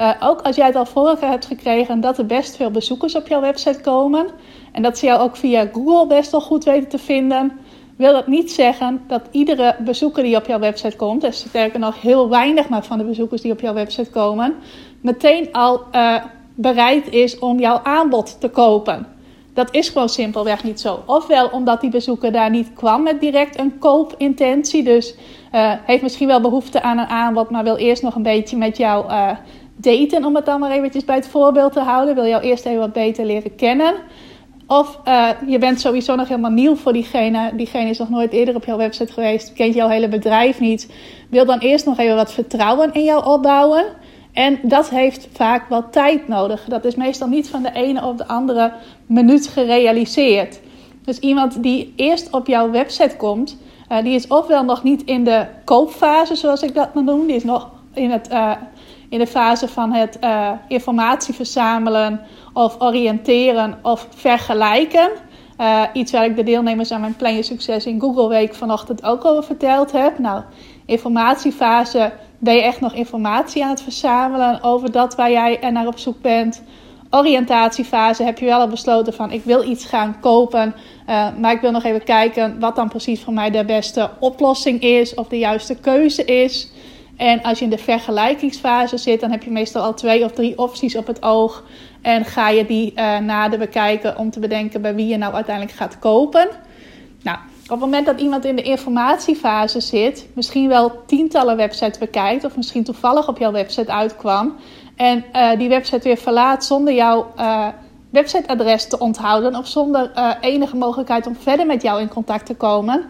Uh, 0.00 0.10
ook 0.20 0.40
als 0.40 0.56
jij 0.56 0.66
het 0.66 0.76
al 0.76 0.86
vorige 0.86 1.24
hebt 1.24 1.46
gekregen 1.46 2.00
dat 2.00 2.18
er 2.18 2.26
best 2.26 2.56
veel 2.56 2.70
bezoekers 2.70 3.14
op 3.14 3.28
jouw 3.28 3.40
website 3.40 3.80
komen. 3.80 4.26
En 4.72 4.82
dat 4.82 4.98
ze 4.98 5.06
jou 5.06 5.20
ook 5.20 5.36
via 5.36 5.68
Google 5.72 6.06
best 6.06 6.30
wel 6.30 6.40
goed 6.40 6.64
weten 6.64 6.88
te 6.88 6.98
vinden 6.98 7.52
wil 7.96 8.12
dat 8.12 8.26
niet 8.26 8.52
zeggen 8.52 9.02
dat 9.06 9.22
iedere 9.30 9.76
bezoeker 9.84 10.22
die 10.22 10.36
op 10.36 10.46
jouw 10.46 10.58
website 10.58 10.96
komt, 10.96 11.20
dus 11.20 11.38
sterker 11.38 11.78
nog 11.78 12.00
heel 12.00 12.28
weinig 12.28 12.68
maar 12.68 12.84
van 12.84 12.98
de 12.98 13.04
bezoekers 13.04 13.42
die 13.42 13.52
op 13.52 13.60
jouw 13.60 13.74
website 13.74 14.10
komen, 14.10 14.54
meteen 15.00 15.52
al 15.52 15.82
uh, 15.92 16.24
bereid 16.54 17.08
is 17.08 17.38
om 17.38 17.58
jouw 17.58 17.80
aanbod 17.82 18.40
te 18.40 18.48
kopen. 18.48 19.06
Dat 19.54 19.74
is 19.74 19.88
gewoon 19.88 20.08
simpelweg 20.08 20.64
niet 20.64 20.80
zo. 20.80 21.02
Ofwel 21.06 21.48
omdat 21.48 21.80
die 21.80 21.90
bezoeker 21.90 22.32
daar 22.32 22.50
niet 22.50 22.72
kwam 22.72 23.02
met 23.02 23.20
direct 23.20 23.58
een 23.58 23.78
koopintentie. 23.78 24.82
Dus 24.82 25.14
uh, 25.54 25.72
heeft 25.84 26.02
misschien 26.02 26.26
wel 26.26 26.40
behoefte 26.40 26.82
aan 26.82 26.98
een 26.98 27.06
aanbod, 27.06 27.50
maar 27.50 27.64
wil 27.64 27.76
eerst 27.76 28.02
nog 28.02 28.14
een 28.14 28.22
beetje 28.22 28.56
met 28.56 28.76
jou 28.76 29.10
uh, 29.10 29.30
daten. 29.76 30.24
Om 30.24 30.34
het 30.34 30.46
dan 30.46 30.60
maar 30.60 30.70
eventjes 30.70 31.04
bij 31.04 31.16
het 31.16 31.28
voorbeeld 31.28 31.72
te 31.72 31.80
houden. 31.80 32.14
Wil 32.14 32.26
jou 32.26 32.42
eerst 32.42 32.66
even 32.66 32.80
wat 32.80 32.92
beter 32.92 33.26
leren 33.26 33.54
kennen. 33.54 33.94
Of 34.66 34.98
uh, 35.04 35.28
je 35.46 35.58
bent 35.58 35.80
sowieso 35.80 36.14
nog 36.14 36.28
helemaal 36.28 36.50
nieuw 36.50 36.76
voor 36.76 36.92
diegene. 36.92 37.52
Diegene 37.56 37.90
is 37.90 37.98
nog 37.98 38.10
nooit 38.10 38.32
eerder 38.32 38.54
op 38.54 38.64
jouw 38.64 38.76
website 38.76 39.12
geweest. 39.12 39.52
Kent 39.52 39.74
jouw 39.74 39.88
hele 39.88 40.08
bedrijf 40.08 40.60
niet. 40.60 40.92
Wil 41.30 41.44
dan 41.44 41.58
eerst 41.58 41.86
nog 41.86 41.98
even 41.98 42.16
wat 42.16 42.32
vertrouwen 42.32 42.92
in 42.92 43.04
jou 43.04 43.24
opbouwen. 43.24 43.84
En 44.32 44.58
dat 44.62 44.90
heeft 44.90 45.28
vaak 45.32 45.68
wat 45.68 45.92
tijd 45.92 46.28
nodig. 46.28 46.64
Dat 46.64 46.84
is 46.84 46.94
meestal 46.94 47.28
niet 47.28 47.48
van 47.48 47.62
de 47.62 47.72
ene 47.72 48.04
op 48.06 48.18
de 48.18 48.26
andere 48.26 48.72
minuut 49.12 49.46
gerealiseerd. 49.46 50.60
Dus 51.04 51.18
iemand 51.18 51.62
die 51.62 51.92
eerst 51.96 52.30
op 52.30 52.46
jouw 52.46 52.70
website 52.70 53.16
komt, 53.16 53.58
uh, 53.88 54.02
die 54.02 54.14
is 54.14 54.26
ofwel 54.26 54.64
nog 54.64 54.82
niet 54.82 55.04
in 55.04 55.24
de 55.24 55.46
koopfase, 55.64 56.34
zoals 56.34 56.62
ik 56.62 56.74
dat 56.74 56.94
maar 56.94 57.04
noem. 57.04 57.26
Die 57.26 57.36
is 57.36 57.44
nog 57.44 57.70
in, 57.94 58.10
het, 58.10 58.30
uh, 58.30 58.52
in 59.08 59.18
de 59.18 59.26
fase 59.26 59.68
van 59.68 59.92
het 59.92 60.18
uh, 60.24 60.50
informatie 60.68 61.34
verzamelen 61.34 62.20
of 62.52 62.76
oriënteren 62.78 63.78
of 63.82 64.06
vergelijken. 64.14 65.10
Iets 65.92 66.12
waar 66.12 66.24
ik 66.24 66.36
de 66.36 66.42
deelnemers 66.42 66.92
aan 66.92 67.00
mijn 67.00 67.16
Plan 67.16 67.34
Je 67.34 67.42
Succes 67.42 67.86
in 67.86 68.00
Google 68.00 68.28
Week 68.28 68.54
vanochtend 68.54 69.04
ook 69.04 69.24
over 69.24 69.44
verteld 69.44 69.92
heb. 69.92 70.18
Nou, 70.18 70.42
informatiefase 70.86 72.12
ben 72.38 72.54
je 72.54 72.62
echt 72.62 72.80
nog 72.80 72.94
informatie 72.94 73.64
aan 73.64 73.70
het 73.70 73.82
verzamelen 73.82 74.62
over 74.62 74.92
dat 74.92 75.14
waar 75.14 75.30
jij 75.30 75.70
naar 75.70 75.86
op 75.86 75.98
zoek 75.98 76.20
bent. 76.20 76.62
Oriëntatiefase 77.14 78.22
heb 78.22 78.38
je 78.38 78.44
wel 78.44 78.60
al 78.60 78.68
besloten 78.68 79.12
van 79.12 79.30
ik 79.30 79.44
wil 79.44 79.62
iets 79.62 79.84
gaan 79.84 80.20
kopen, 80.20 80.74
uh, 81.08 81.28
maar 81.38 81.52
ik 81.52 81.60
wil 81.60 81.70
nog 81.70 81.84
even 81.84 82.04
kijken 82.04 82.60
wat 82.60 82.76
dan 82.76 82.88
precies 82.88 83.20
voor 83.20 83.32
mij 83.32 83.50
de 83.50 83.64
beste 83.64 84.10
oplossing 84.20 84.80
is 84.80 85.14
of 85.14 85.28
de 85.28 85.38
juiste 85.38 85.74
keuze 85.74 86.24
is. 86.24 86.72
En 87.16 87.42
als 87.42 87.58
je 87.58 87.64
in 87.64 87.70
de 87.70 87.78
vergelijkingsfase 87.78 88.96
zit, 88.96 89.20
dan 89.20 89.30
heb 89.30 89.42
je 89.42 89.50
meestal 89.50 89.82
al 89.82 89.94
twee 89.94 90.24
of 90.24 90.32
drie 90.32 90.58
opties 90.58 90.96
op 90.96 91.06
het 91.06 91.22
oog. 91.22 91.64
En 92.02 92.24
ga 92.24 92.48
je 92.48 92.66
die 92.66 92.92
uh, 92.96 93.18
nader 93.18 93.58
bekijken 93.58 94.18
om 94.18 94.30
te 94.30 94.40
bedenken 94.40 94.82
bij 94.82 94.94
wie 94.94 95.06
je 95.06 95.16
nou 95.16 95.34
uiteindelijk 95.34 95.76
gaat 95.76 95.98
kopen. 95.98 96.48
Nou, 97.22 97.38
op 97.62 97.70
het 97.70 97.80
moment 97.80 98.06
dat 98.06 98.20
iemand 98.20 98.44
in 98.44 98.56
de 98.56 98.62
informatiefase 98.62 99.80
zit, 99.80 100.28
misschien 100.34 100.68
wel 100.68 101.02
tientallen 101.06 101.56
websites 101.56 101.98
bekijkt, 101.98 102.44
of 102.44 102.56
misschien 102.56 102.84
toevallig 102.84 103.28
op 103.28 103.38
jouw 103.38 103.52
website 103.52 103.92
uitkwam, 103.92 104.56
en 104.96 105.24
uh, 105.32 105.58
die 105.58 105.68
website 105.68 106.02
weer 106.02 106.16
verlaat 106.16 106.64
zonder 106.64 106.94
jouw 106.94 107.26
uh, 107.38 107.66
websiteadres 108.10 108.88
te 108.88 108.98
onthouden, 108.98 109.56
of 109.56 109.66
zonder 109.66 110.10
enige 110.40 110.76
mogelijkheid 110.76 111.26
om 111.26 111.36
verder 111.36 111.66
met 111.66 111.82
jou 111.82 112.00
in 112.00 112.08
contact 112.08 112.46
te 112.46 112.54
komen, 112.54 113.04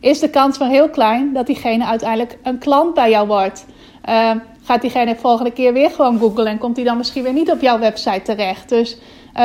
is 0.00 0.18
de 0.18 0.30
kans 0.30 0.58
maar 0.58 0.68
heel 0.68 0.88
klein 0.88 1.32
dat 1.32 1.46
diegene 1.46 1.84
uiteindelijk 1.84 2.38
een 2.42 2.58
klant 2.58 2.94
bij 2.94 3.10
jou 3.10 3.26
wordt. 3.26 3.66
Uh, 4.08 4.30
gaat 4.62 4.80
diegene 4.80 5.16
volgende 5.16 5.52
keer 5.52 5.72
weer 5.72 5.90
gewoon 5.90 6.18
googlen 6.18 6.46
en 6.46 6.58
komt 6.58 6.76
hij 6.76 6.84
dan 6.84 6.96
misschien 6.96 7.22
weer 7.22 7.32
niet 7.32 7.50
op 7.50 7.60
jouw 7.60 7.78
website 7.78 8.22
terecht. 8.22 8.68
Dus 8.68 8.96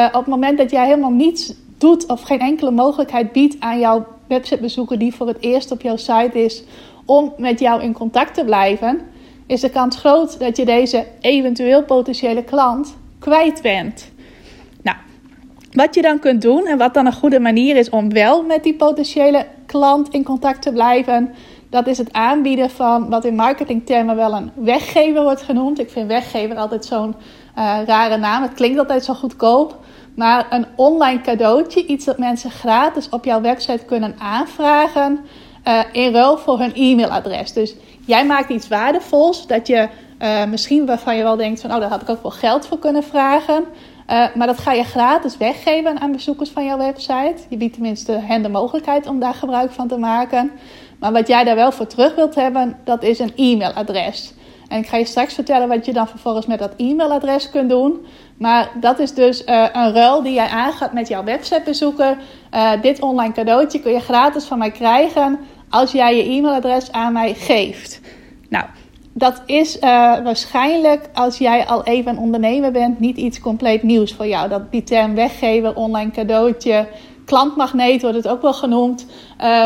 op 0.07 0.13
het 0.13 0.27
moment 0.27 0.57
dat 0.57 0.71
jij 0.71 0.85
helemaal 0.85 1.11
niets 1.11 1.53
doet 1.77 2.05
of 2.07 2.21
geen 2.21 2.39
enkele 2.39 2.71
mogelijkheid 2.71 3.31
biedt 3.31 3.55
aan 3.59 3.79
jouw 3.79 4.05
websitebezoeker 4.27 4.99
die 4.99 5.15
voor 5.15 5.27
het 5.27 5.37
eerst 5.39 5.71
op 5.71 5.81
jouw 5.81 5.97
site 5.97 6.43
is 6.43 6.63
om 7.05 7.33
met 7.37 7.59
jou 7.59 7.81
in 7.81 7.93
contact 7.93 8.33
te 8.33 8.45
blijven, 8.45 9.01
is 9.47 9.61
de 9.61 9.69
kans 9.69 9.97
groot 9.97 10.39
dat 10.39 10.57
je 10.57 10.65
deze 10.65 11.05
eventueel 11.19 11.83
potentiële 11.83 12.43
klant 12.43 12.97
kwijt 13.19 13.61
bent. 13.61 14.11
Nou, 14.81 14.97
wat 15.71 15.95
je 15.95 16.01
dan 16.01 16.19
kunt 16.19 16.41
doen 16.41 16.65
en 16.65 16.77
wat 16.77 16.93
dan 16.93 17.05
een 17.05 17.13
goede 17.13 17.39
manier 17.39 17.75
is 17.75 17.89
om 17.89 18.13
wel 18.13 18.43
met 18.43 18.63
die 18.63 18.75
potentiële 18.75 19.45
klant 19.65 20.09
in 20.09 20.23
contact 20.23 20.61
te 20.61 20.71
blijven, 20.71 21.33
dat 21.69 21.87
is 21.87 21.97
het 21.97 22.13
aanbieden 22.13 22.69
van 22.69 23.09
wat 23.09 23.25
in 23.25 23.35
marketingtermen 23.35 24.15
wel 24.15 24.33
een 24.33 24.51
weggever 24.55 25.23
wordt 25.23 25.41
genoemd. 25.41 25.79
Ik 25.79 25.89
vind 25.89 26.07
weggever 26.07 26.55
altijd 26.55 26.85
zo'n 26.85 27.15
uh, 27.57 27.79
rare 27.85 28.17
naam. 28.17 28.41
Het 28.41 28.53
klinkt 28.53 28.79
altijd 28.79 29.03
zo 29.03 29.13
goedkoop. 29.13 29.79
Maar 30.15 30.47
een 30.49 30.65
online 30.75 31.21
cadeautje, 31.21 31.85
iets 31.85 32.05
dat 32.05 32.17
mensen 32.17 32.51
gratis 32.51 33.09
op 33.09 33.25
jouw 33.25 33.41
website 33.41 33.85
kunnen 33.85 34.15
aanvragen. 34.17 35.19
Uh, 35.67 35.79
in 35.91 36.13
ruil 36.13 36.37
voor 36.37 36.59
hun 36.59 36.73
e-mailadres. 36.73 37.53
Dus 37.53 37.75
jij 38.07 38.25
maakt 38.25 38.49
iets 38.49 38.67
waardevols 38.67 39.47
dat 39.47 39.67
je 39.67 39.87
uh, 40.21 40.45
misschien 40.45 40.85
waarvan 40.85 41.17
je 41.17 41.23
wel 41.23 41.35
denkt 41.35 41.61
van 41.61 41.73
oh, 41.73 41.79
daar 41.79 41.89
had 41.89 42.01
ik 42.01 42.09
ook 42.09 42.21
wel 42.21 42.31
geld 42.31 42.67
voor 42.67 42.79
kunnen 42.79 43.03
vragen. 43.03 43.65
maar 44.07 44.47
dat 44.47 44.57
ga 44.57 44.71
je 44.71 44.83
gratis 44.83 45.37
weggeven 45.37 45.99
aan 45.99 46.11
bezoekers 46.11 46.49
van 46.49 46.65
jouw 46.65 46.77
website. 46.77 47.35
Je 47.49 47.57
biedt 47.57 47.73
tenminste 47.73 48.11
hen 48.11 48.41
de 48.41 48.49
mogelijkheid 48.49 49.07
om 49.07 49.19
daar 49.19 49.33
gebruik 49.33 49.71
van 49.71 49.87
te 49.87 49.97
maken. 49.97 50.51
Maar 50.99 51.11
wat 51.11 51.27
jij 51.27 51.43
daar 51.43 51.55
wel 51.55 51.71
voor 51.71 51.87
terug 51.87 52.15
wilt 52.15 52.35
hebben, 52.35 52.77
dat 52.83 53.03
is 53.03 53.19
een 53.19 53.33
e-mailadres. 53.35 54.33
En 54.67 54.79
ik 54.79 54.87
ga 54.87 54.97
je 54.97 55.05
straks 55.05 55.33
vertellen 55.33 55.67
wat 55.67 55.85
je 55.85 55.93
dan 55.93 56.07
vervolgens 56.07 56.45
met 56.45 56.59
dat 56.59 56.73
e-mailadres 56.77 57.49
kunt 57.49 57.69
doen. 57.69 58.05
Maar 58.37 58.69
dat 58.79 58.99
is 58.99 59.13
dus 59.13 59.45
uh, 59.45 59.65
een 59.73 59.93
ruil 59.93 60.23
die 60.23 60.33
jij 60.33 60.47
aangaat 60.47 60.93
met 60.93 61.07
jouw 61.07 61.23
websitebezoeker. 61.23 62.17
Uh, 62.53 62.71
dit 62.81 63.01
online 63.01 63.33
cadeautje 63.33 63.79
kun 63.79 63.91
je 63.91 63.99
gratis 63.99 64.43
van 64.43 64.57
mij 64.57 64.71
krijgen 64.71 65.39
als 65.69 65.91
jij 65.91 66.15
je 66.15 66.23
e-mailadres 66.23 66.91
aan 66.91 67.13
mij 67.13 67.33
geeft. 67.33 68.01
Nou, 68.49 68.65
dat 69.13 69.41
is 69.45 69.75
uh, 69.75 69.81
waarschijnlijk 70.23 71.09
als 71.13 71.37
jij 71.37 71.65
al 71.65 71.83
even 71.83 72.11
een 72.11 72.17
ondernemer 72.17 72.71
bent, 72.71 72.99
niet 72.99 73.17
iets 73.17 73.39
compleet 73.39 73.83
nieuws 73.83 74.13
voor 74.13 74.27
jou. 74.27 74.49
Dat 74.49 74.71
die 74.71 74.83
term 74.83 75.15
weggeven, 75.15 75.75
online 75.75 76.11
cadeautje, 76.11 76.87
klantmagneet 77.25 78.01
wordt 78.01 78.17
het 78.17 78.27
ook 78.27 78.41
wel 78.41 78.53
genoemd. 78.53 79.05
Uh, 79.41 79.65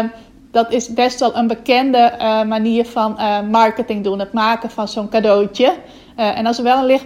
dat 0.52 0.72
is 0.72 0.94
best 0.94 1.20
wel 1.20 1.36
een 1.36 1.48
bekende 1.48 2.14
uh, 2.18 2.44
manier 2.44 2.86
van 2.86 3.18
marketing 3.50 4.04
doen. 4.04 4.20
Het 4.20 4.34
maken 4.34 4.70
van 4.70 4.88
zo'n 4.88 5.10
cadeautje. 5.10 5.74
En 6.16 6.46
als 6.46 6.58
er 6.58 6.64
wel 6.64 6.78
een 6.78 6.86
licht, 6.86 7.06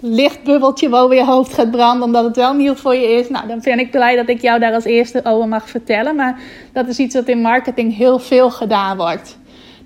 lichtbubbeltje 0.00 0.88
boven 0.88 1.16
je 1.16 1.24
hoofd 1.24 1.54
gaat 1.54 1.70
branden, 1.70 2.02
omdat 2.02 2.24
het 2.24 2.36
wel 2.36 2.54
nieuw 2.54 2.74
voor 2.74 2.94
je 2.94 3.08
is, 3.08 3.28
nou, 3.28 3.48
dan 3.48 3.60
ben 3.62 3.78
ik 3.78 3.90
blij 3.90 4.16
dat 4.16 4.28
ik 4.28 4.40
jou 4.40 4.60
daar 4.60 4.74
als 4.74 4.84
eerste 4.84 5.20
over 5.24 5.48
mag 5.48 5.68
vertellen. 5.68 6.16
Maar 6.16 6.40
dat 6.72 6.86
is 6.88 6.98
iets 6.98 7.14
wat 7.14 7.28
in 7.28 7.40
marketing 7.40 7.96
heel 7.96 8.18
veel 8.18 8.50
gedaan 8.50 8.96
wordt. 8.96 9.38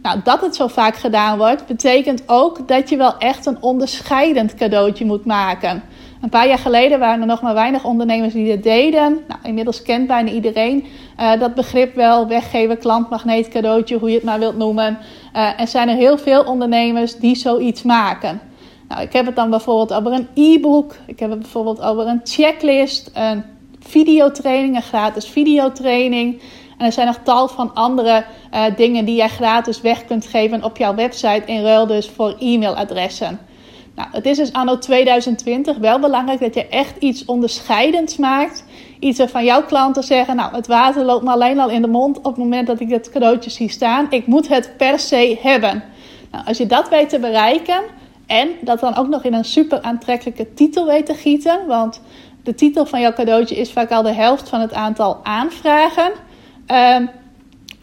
Nou, 0.02 0.20
dat 0.24 0.40
het 0.40 0.56
zo 0.56 0.66
vaak 0.68 0.96
gedaan 0.96 1.38
wordt, 1.38 1.66
betekent 1.66 2.22
ook 2.26 2.68
dat 2.68 2.88
je 2.88 2.96
wel 2.96 3.18
echt 3.18 3.46
een 3.46 3.56
onderscheidend 3.60 4.54
cadeautje 4.54 5.04
moet 5.04 5.24
maken. 5.24 5.82
Een 6.22 6.28
paar 6.28 6.48
jaar 6.48 6.58
geleden 6.58 6.98
waren 6.98 7.20
er 7.20 7.26
nog 7.26 7.42
maar 7.42 7.54
weinig 7.54 7.84
ondernemers 7.84 8.32
die 8.32 8.44
dit 8.44 8.62
deden. 8.62 9.24
Nou, 9.28 9.40
inmiddels 9.42 9.82
kent 9.82 10.06
bijna 10.06 10.30
iedereen 10.30 10.84
uh, 11.20 11.40
dat 11.40 11.54
begrip 11.54 11.94
wel. 11.94 12.26
Weggeven, 12.26 12.78
klantmagneet, 12.78 13.48
cadeautje, 13.48 13.98
hoe 13.98 14.08
je 14.08 14.14
het 14.14 14.24
maar 14.24 14.38
wilt 14.38 14.56
noemen. 14.56 14.98
Uh, 15.36 15.60
en 15.60 15.68
zijn 15.68 15.88
er 15.88 15.96
heel 15.96 16.18
veel 16.18 16.42
ondernemers 16.42 17.16
die 17.16 17.34
zoiets 17.34 17.82
maken. 17.82 18.40
Nou, 18.88 19.02
ik 19.02 19.12
heb 19.12 19.26
het 19.26 19.36
dan 19.36 19.50
bijvoorbeeld 19.50 19.92
over 19.92 20.12
een 20.12 20.28
e-book. 20.34 20.94
Ik 21.06 21.18
heb 21.18 21.30
het 21.30 21.38
bijvoorbeeld 21.38 21.82
over 21.82 22.06
een 22.06 22.20
checklist, 22.24 23.10
een 23.14 23.44
videotraining, 23.78 24.76
een 24.76 24.82
gratis 24.82 25.26
videotraining. 25.26 26.40
En 26.78 26.86
er 26.86 26.92
zijn 26.92 27.06
nog 27.06 27.18
tal 27.22 27.48
van 27.48 27.74
andere 27.74 28.24
uh, 28.54 28.64
dingen 28.76 29.04
die 29.04 29.16
jij 29.16 29.28
gratis 29.28 29.80
weg 29.80 30.04
kunt 30.04 30.26
geven 30.26 30.64
op 30.64 30.76
jouw 30.76 30.94
website 30.94 31.42
in 31.46 31.62
ruil 31.62 31.86
dus 31.86 32.08
voor 32.08 32.36
e-mailadressen. 32.38 33.38
Nou, 33.94 34.08
het 34.12 34.26
is 34.26 34.36
dus 34.36 34.52
anno 34.52 34.78
2020 34.78 35.76
wel 35.76 35.98
belangrijk 35.98 36.40
dat 36.40 36.54
je 36.54 36.68
echt 36.68 36.96
iets 36.98 37.24
onderscheidends 37.24 38.16
maakt. 38.16 38.64
Iets 38.98 39.18
waarvan 39.18 39.44
jouw 39.44 39.64
klanten 39.64 40.02
zeggen, 40.02 40.36
nou 40.36 40.54
het 40.54 40.66
water 40.66 41.04
loopt 41.04 41.24
me 41.24 41.30
alleen 41.30 41.60
al 41.60 41.70
in 41.70 41.82
de 41.82 41.88
mond 41.88 42.18
op 42.18 42.24
het 42.24 42.36
moment 42.36 42.66
dat 42.66 42.80
ik 42.80 42.88
het 42.88 43.10
cadeautje 43.10 43.50
zie 43.50 43.70
staan. 43.70 44.06
Ik 44.10 44.26
moet 44.26 44.48
het 44.48 44.74
per 44.76 44.98
se 44.98 45.38
hebben. 45.42 45.84
Nou, 46.30 46.44
als 46.46 46.58
je 46.58 46.66
dat 46.66 46.88
weet 46.88 47.08
te 47.08 47.18
bereiken 47.18 47.82
en 48.26 48.48
dat 48.60 48.80
dan 48.80 48.96
ook 48.96 49.08
nog 49.08 49.24
in 49.24 49.34
een 49.34 49.44
super 49.44 49.82
aantrekkelijke 49.82 50.54
titel 50.54 50.86
weet 50.86 51.06
te 51.06 51.14
gieten. 51.14 51.66
Want 51.66 52.00
de 52.42 52.54
titel 52.54 52.86
van 52.86 53.00
jouw 53.00 53.12
cadeautje 53.12 53.56
is 53.56 53.72
vaak 53.72 53.90
al 53.90 54.02
de 54.02 54.12
helft 54.12 54.48
van 54.48 54.60
het 54.60 54.72
aantal 54.72 55.20
aanvragen. 55.22 56.12
Uh, 56.70 56.96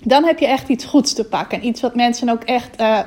dan 0.04 0.24
heb 0.24 0.40
je 0.40 0.48
echt 0.48 0.70
iets 0.70 0.86
goeds 0.86 1.14
te 1.14 1.26
pakken. 1.26 1.66
Iets 1.66 1.82
wat 1.82 1.96
mensen 1.96 2.30
ook 2.30 2.44
echt, 2.44 2.82
uh, 2.82 3.00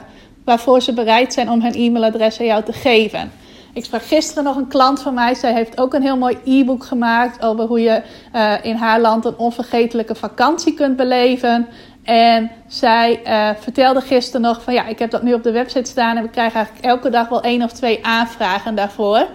waarvoor 0.45 0.83
ze 0.83 0.93
bereid 0.93 1.33
zijn 1.33 1.51
om 1.51 1.63
hun 1.63 1.75
e-mailadres 1.75 2.41
aan 2.41 2.47
jou 2.47 2.65
te 2.65 2.73
geven. 2.73 3.33
Ik 3.75 3.85
sprak 3.85 4.03
gisteren 4.03 4.45
nog 4.45 4.57
een 4.57 4.69
klant 4.69 5.01
van 5.01 5.15
mij. 5.15 5.35
Zij 5.35 5.53
heeft 5.53 5.81
ook 5.81 5.95
een 5.95 6.03
heel 6.03 6.17
mooi 6.17 6.39
e-book 6.45 6.85
gemaakt 6.85 7.45
over 7.45 7.65
hoe 7.65 7.81
je 7.81 8.03
uh, 8.35 8.55
in 8.63 8.77
haar 8.77 9.01
land 9.01 9.25
een 9.25 9.39
onvergetelijke 9.39 10.15
vakantie 10.15 10.75
kunt 10.75 10.97
beleven. 10.97 11.69
En 12.03 12.51
zij 12.67 13.21
uh, 13.27 13.49
vertelde 13.61 14.01
gisteren 14.01 14.41
nog 14.41 14.63
van 14.63 14.75
ja, 14.75 14.87
ik 14.87 14.99
heb 14.99 15.11
dat 15.11 15.23
nu 15.23 15.35
op 15.35 15.43
de 15.43 15.53
website 15.53 15.91
staan 15.91 16.17
en 16.17 16.23
we 16.23 16.29
krijgen 16.29 16.55
eigenlijk 16.55 16.87
elke 16.87 17.11
dag 17.11 17.29
wel 17.29 17.43
één 17.43 17.63
of 17.63 17.73
twee 17.73 18.05
aanvragen 18.05 18.75
daarvoor. 18.75 19.27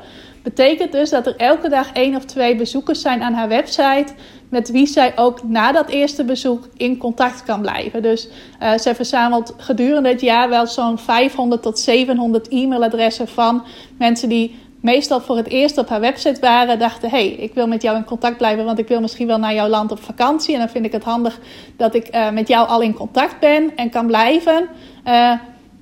Betekent 0.44 0.92
dus 0.92 1.10
dat 1.10 1.28
er 1.28 1.36
elke 1.36 1.70
dag 1.70 1.92
één 1.94 2.16
of 2.16 2.26
twee 2.26 2.56
bezoekers 2.56 3.02
zijn 3.02 3.22
aan 3.22 3.34
haar 3.34 3.48
website 3.48 4.14
met 4.50 4.72
wie 4.72 4.88
zij 4.88 5.14
ook 5.16 5.44
na 5.44 5.72
dat 5.72 5.90
eerste 5.90 6.24
bezoek 6.24 6.68
in 6.78 6.98
contact 6.98 7.44
kan 7.44 7.62
blijven. 7.62 8.02
Dus 8.02 8.28
uh, 8.62 8.78
zij 8.78 8.96
verzamelt 8.96 9.54
gedurende 9.58 10.10
het 10.10 10.22
jaar 10.22 10.50
wel 10.50 10.68
zo'n 10.68 10.98
500 10.98 11.62
tot 11.62 11.80
700 11.80 12.48
e-mailadressen 12.48 13.28
van 13.28 13.64
mensen 13.98 14.30
die 14.30 14.56
meestal 14.82 15.22
voor 15.22 15.38
het 15.38 15.48
eerst 15.48 15.78
op 15.78 15.90
haar 15.90 16.00
website 16.00 16.42
waren, 16.42 16.80
dachten: 16.80 17.10
hey, 17.10 17.28
ik 17.28 17.54
wil 17.54 17.68
met 17.68 17.82
jou 17.82 17.98
in 17.98 18.06
contact 18.06 18.38
blijven, 18.38 18.66
want 18.66 18.80
ik 18.80 18.88
wil 18.88 19.02
misschien 19.02 19.28
wel 19.28 19.40
naar 19.40 19.54
jouw 19.54 19.68
land 19.68 19.92
op 19.92 20.04
vakantie. 20.04 20.54
En 20.54 20.60
dan 20.60 20.70
vind 20.70 20.86
ik 20.86 20.92
het 20.92 21.04
handig 21.04 21.40
dat 21.78 21.96
ik 21.96 22.16
uh, 22.16 22.30
met 22.30 22.48
jou 22.48 22.68
al 22.68 22.82
in 22.82 22.94
contact 22.94 23.40
ben 23.40 23.76
en 23.76 23.90
kan 23.90 24.08
blijven. 24.08 24.68
Uh, 25.08 25.34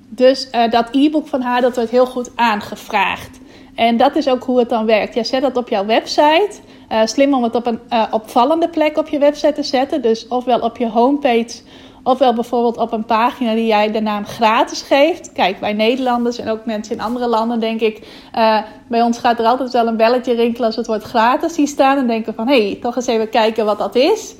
dus 0.08 0.48
dat 0.70 0.88
e-book 0.90 1.28
van 1.28 1.40
haar 1.40 1.60
dat 1.60 1.74
wordt 1.74 1.90
heel 1.90 2.06
goed 2.06 2.30
aangevraagd. 2.34 3.40
En 3.74 3.96
dat 3.96 4.16
is 4.16 4.28
ook 4.28 4.44
hoe 4.44 4.58
het 4.58 4.68
dan 4.68 4.86
werkt. 4.86 5.14
Je 5.14 5.24
zet 5.24 5.42
dat 5.42 5.56
op 5.56 5.68
jouw 5.68 5.86
website. 5.86 6.60
Uh, 6.92 7.00
slim 7.04 7.34
om 7.34 7.42
het 7.42 7.54
op 7.54 7.66
een 7.66 7.80
uh, 7.90 8.04
opvallende 8.10 8.68
plek 8.68 8.98
op 8.98 9.08
je 9.08 9.18
website 9.18 9.52
te 9.52 9.62
zetten. 9.62 10.02
Dus 10.02 10.28
ofwel 10.28 10.60
op 10.60 10.76
je 10.76 10.88
homepage, 10.88 11.60
ofwel 12.02 12.34
bijvoorbeeld 12.34 12.76
op 12.76 12.92
een 12.92 13.04
pagina 13.04 13.54
die 13.54 13.66
jij 13.66 13.92
de 13.92 14.00
naam 14.00 14.26
gratis 14.26 14.82
geeft. 14.82 15.32
Kijk, 15.32 15.58
wij 15.58 15.72
Nederlanders 15.72 16.38
en 16.38 16.48
ook 16.48 16.64
mensen 16.64 16.94
in 16.94 17.00
andere 17.00 17.26
landen, 17.28 17.60
denk 17.60 17.80
ik, 17.80 18.06
uh, 18.34 18.58
bij 18.88 19.02
ons 19.02 19.18
gaat 19.18 19.38
er 19.38 19.46
altijd 19.46 19.72
wel 19.72 19.86
een 19.86 19.96
belletje 19.96 20.34
rinkelen 20.34 20.66
als 20.66 20.76
het 20.76 20.86
woord 20.86 21.02
gratis 21.02 21.54
ziet 21.54 21.68
staan. 21.68 21.98
En 21.98 22.06
denken 22.06 22.34
van, 22.34 22.48
hé, 22.48 22.66
hey, 22.66 22.78
toch 22.80 22.96
eens 22.96 23.06
even 23.06 23.28
kijken 23.28 23.64
wat 23.64 23.78
dat 23.78 23.94
is. 23.94 24.34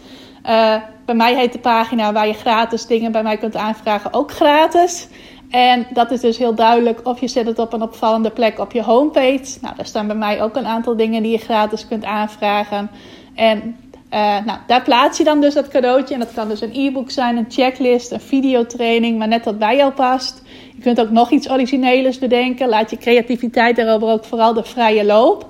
bij 1.04 1.14
mij 1.14 1.34
heet 1.34 1.52
de 1.52 1.58
pagina 1.58 2.12
waar 2.12 2.26
je 2.26 2.32
gratis 2.32 2.86
dingen 2.86 3.12
bij 3.12 3.22
mij 3.22 3.36
kunt 3.36 3.56
aanvragen 3.56 4.12
ook 4.12 4.30
gratis. 4.32 5.08
En 5.50 5.86
dat 5.92 6.10
is 6.10 6.20
dus 6.20 6.38
heel 6.38 6.54
duidelijk 6.54 7.00
of 7.06 7.20
je 7.20 7.28
zet 7.28 7.46
het 7.46 7.58
op 7.58 7.72
een 7.72 7.82
opvallende 7.82 8.30
plek 8.30 8.58
op 8.58 8.72
je 8.72 8.82
homepage. 8.82 9.58
Nou, 9.60 9.76
daar 9.76 9.86
staan 9.86 10.06
bij 10.06 10.16
mij 10.16 10.42
ook 10.42 10.56
een 10.56 10.66
aantal 10.66 10.96
dingen 10.96 11.22
die 11.22 11.32
je 11.32 11.38
gratis 11.38 11.88
kunt 11.88 12.04
aanvragen. 12.04 12.90
En 13.34 13.76
uh, 14.12 14.44
nou, 14.44 14.58
daar 14.66 14.82
plaats 14.82 15.18
je 15.18 15.24
dan 15.24 15.40
dus 15.40 15.54
dat 15.54 15.68
cadeautje. 15.68 16.14
En 16.14 16.20
dat 16.20 16.32
kan 16.32 16.48
dus 16.48 16.60
een 16.60 16.74
e-book 16.74 17.10
zijn, 17.10 17.36
een 17.36 17.46
checklist, 17.48 18.12
een 18.12 18.20
videotraining, 18.20 19.18
maar 19.18 19.28
net 19.28 19.44
wat 19.44 19.58
bij 19.58 19.76
jou 19.76 19.92
past. 19.92 20.42
Je 20.76 20.82
kunt 20.82 21.00
ook 21.00 21.10
nog 21.10 21.30
iets 21.30 21.50
origineels 21.50 22.18
bedenken. 22.18 22.68
Laat 22.68 22.90
je 22.90 22.98
creativiteit 22.98 23.76
daarover 23.76 24.08
ook 24.08 24.24
vooral 24.24 24.54
de 24.54 24.64
vrije 24.64 25.04
loop. 25.04 25.48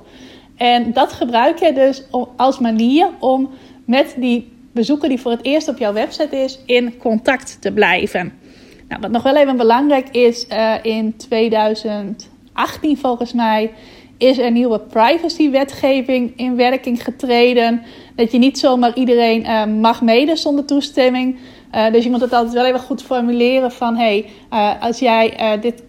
En 0.57 0.93
dat 0.93 1.13
gebruik 1.13 1.59
je 1.59 1.73
dus 1.73 2.03
als 2.37 2.59
manier 2.59 3.09
om 3.19 3.51
met 3.85 4.15
die 4.19 4.53
bezoeker 4.73 5.09
die 5.09 5.21
voor 5.21 5.31
het 5.31 5.45
eerst 5.45 5.69
op 5.69 5.79
jouw 5.79 5.93
website 5.93 6.37
is, 6.37 6.59
in 6.67 6.97
contact 6.97 7.57
te 7.61 7.73
blijven. 7.73 8.33
Nou, 8.89 9.01
wat 9.01 9.11
nog 9.11 9.23
wel 9.23 9.37
even 9.37 9.57
belangrijk 9.57 10.09
is, 10.09 10.47
uh, 10.49 10.75
in 10.83 11.17
2018 11.17 12.97
volgens 12.99 13.33
mij 13.33 13.73
is 14.19 14.39
er 14.39 14.51
nieuwe 14.51 14.81
privacywetgeving 14.81 16.33
in 16.37 16.57
werking 16.57 17.05
getreden. 17.05 17.83
Dat 18.15 18.33
je 18.33 18.39
niet 18.39 18.59
zomaar 18.59 18.95
iedereen 18.95 19.41
uh, 19.41 19.65
mag 19.65 20.03
mede 20.03 20.37
zonder 20.37 20.65
toestemming. 20.65 21.39
Uh, 21.75 21.93
dus 21.93 22.05
je 22.05 22.11
moet 22.11 22.21
het 22.21 22.33
altijd 22.33 22.55
wel 22.55 22.67
even 22.67 22.81
goed 22.81 23.03
formuleren 23.03 23.73
van... 23.73 23.97
hey, 23.97 24.27
als 24.81 24.99
jij 24.99 25.59
dit 25.61 25.83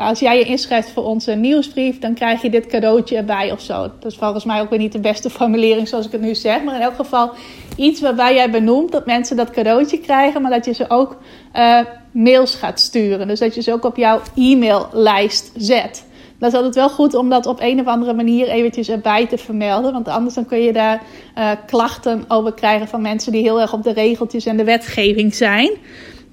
als 0.00 0.18
jij 0.18 0.38
je 0.38 0.44
inschrijft 0.44 0.90
voor 0.90 1.04
onze 1.04 1.32
nieuwsbrief, 1.32 1.98
dan 1.98 2.14
krijg 2.14 2.42
je 2.42 2.50
dit 2.50 2.66
cadeautje 2.66 3.16
erbij 3.16 3.52
of 3.52 3.60
zo. 3.60 3.74
Dat 4.00 4.12
is 4.12 4.18
volgens 4.18 4.44
mij 4.44 4.60
ook 4.60 4.70
weer 4.70 4.78
niet 4.78 4.92
de 4.92 5.00
beste 5.00 5.30
formulering 5.40 5.88
zoals 5.88 6.06
ik 6.06 6.12
het 6.12 6.20
nu 6.20 6.34
zeg. 6.34 6.62
Maar 6.62 6.74
in 6.74 6.80
elk 6.80 6.94
geval 6.94 7.30
iets 7.76 8.00
waarbij 8.00 8.34
jij 8.34 8.50
benoemt 8.50 8.92
dat 8.92 9.06
mensen 9.06 9.36
dat 9.36 9.50
cadeautje 9.50 9.98
krijgen, 9.98 10.42
maar 10.42 10.50
dat 10.50 10.64
je 10.64 10.72
ze 10.72 10.84
ook 10.88 11.16
uh, 11.56 11.80
mails 12.12 12.54
gaat 12.54 12.80
sturen. 12.80 13.28
Dus 13.28 13.38
dat 13.38 13.54
je 13.54 13.62
ze 13.62 13.72
ook 13.72 13.84
op 13.84 13.96
jouw 13.96 14.20
e-maillijst 14.36 15.52
zet. 15.56 16.08
Dat 16.38 16.52
is 16.52 16.56
altijd 16.56 16.74
wel 16.74 16.90
goed 16.90 17.14
om 17.14 17.28
dat 17.28 17.46
op 17.46 17.60
een 17.60 17.80
of 17.80 17.86
andere 17.86 18.12
manier 18.12 18.48
eventjes 18.48 18.88
erbij 18.88 19.26
te 19.26 19.38
vermelden. 19.38 19.92
Want 19.92 20.08
anders 20.08 20.34
dan 20.34 20.46
kun 20.46 20.60
je 20.60 20.72
daar 20.72 21.02
uh, 21.38 21.50
klachten 21.66 22.24
over 22.28 22.52
krijgen 22.52 22.88
van 22.88 23.02
mensen 23.02 23.32
die 23.32 23.42
heel 23.42 23.60
erg 23.60 23.72
op 23.72 23.82
de 23.82 23.92
regeltjes 23.92 24.46
en 24.46 24.56
de 24.56 24.64
wetgeving 24.64 25.34
zijn. 25.34 25.70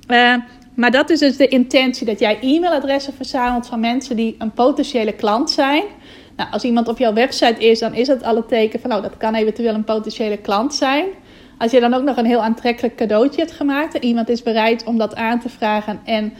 Uh, 0.07 0.33
maar 0.77 0.91
dat 0.91 1.09
is 1.09 1.19
dus 1.19 1.37
de 1.37 1.47
intentie 1.47 2.05
dat 2.05 2.19
jij 2.19 2.37
e-mailadressen 2.41 3.13
verzamelt 3.13 3.67
van 3.67 3.79
mensen 3.79 4.15
die 4.15 4.35
een 4.37 4.51
potentiële 4.51 5.13
klant 5.13 5.49
zijn. 5.49 5.83
Nou, 6.35 6.51
als 6.51 6.63
iemand 6.63 6.87
op 6.87 6.97
jouw 6.97 7.13
website 7.13 7.67
is, 7.67 7.79
dan 7.79 7.93
is 7.93 8.07
het 8.07 8.23
al 8.23 8.35
het 8.35 8.47
teken 8.47 8.79
van, 8.79 8.89
nou, 8.89 9.01
dat 9.01 9.17
kan 9.17 9.35
eventueel 9.35 9.73
een 9.73 9.83
potentiële 9.83 10.37
klant 10.37 10.73
zijn. 10.73 11.05
Als 11.57 11.71
je 11.71 11.79
dan 11.79 11.93
ook 11.93 12.03
nog 12.03 12.17
een 12.17 12.25
heel 12.25 12.41
aantrekkelijk 12.41 12.95
cadeautje 12.95 13.41
hebt 13.41 13.53
gemaakt 13.53 13.95
en 13.95 14.03
iemand 14.03 14.29
is 14.29 14.43
bereid 14.43 14.83
om 14.83 14.97
dat 14.97 15.15
aan 15.15 15.39
te 15.39 15.49
vragen 15.49 15.99
en 16.03 16.33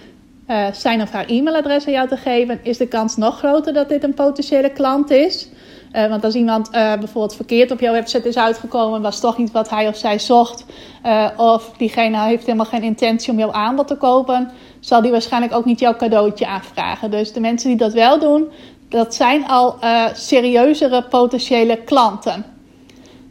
uh, 0.50 0.66
zijn 0.72 1.02
of 1.02 1.12
haar 1.12 1.26
e-mailadres 1.28 1.86
aan 1.86 1.94
jou 1.94 2.08
te 2.08 2.18
geven, 2.18 2.60
is 2.64 2.78
de 2.78 2.88
kans 2.88 3.16
nog 3.16 3.38
groter 3.38 3.74
dat 3.74 3.90
dit 3.90 4.04
een 4.04 4.14
potentiële 4.14 4.70
klant 4.70 5.10
is. 5.10 5.50
Uh, 5.94 6.08
want 6.08 6.24
als 6.24 6.36
iemand 6.36 6.68
uh, 6.68 6.74
bijvoorbeeld 6.74 7.36
verkeerd 7.36 7.72
op 7.72 7.80
jouw 7.80 7.94
website 7.94 8.28
is 8.28 8.38
uitgekomen, 8.38 9.02
was 9.02 9.20
toch 9.20 9.38
niet 9.38 9.52
wat 9.52 9.70
hij 9.70 9.88
of 9.88 9.98
zij 9.98 10.20
zocht, 10.20 10.66
uh, 11.06 11.28
of 11.38 11.72
diegene 11.78 12.22
heeft 12.22 12.46
helemaal 12.46 12.66
geen 12.66 12.84
intentie 12.84 13.32
om 13.32 13.40
jouw 13.40 13.52
aanbod 13.52 13.88
te 13.88 13.96
kopen, 13.96 14.52
zal 14.80 15.02
die 15.02 15.12
waarschijnlijk 15.12 15.54
ook 15.54 15.66
niet 15.66 15.80
jouw 15.80 15.96
cadeautje 15.96 16.48
aanvragen. 16.48 17.12
Dus 17.12 17.34
de 17.34 17.40
mensen 17.40 17.70
die 17.70 17.78
dat 17.78 17.94
wel 17.94 18.20
doen, 18.20 18.48
dat 18.90 19.16
zijn 19.16 19.48
al 19.48 19.76
serieuzere 20.14 21.04
potentiële 21.04 21.78
klanten. 21.78 22.46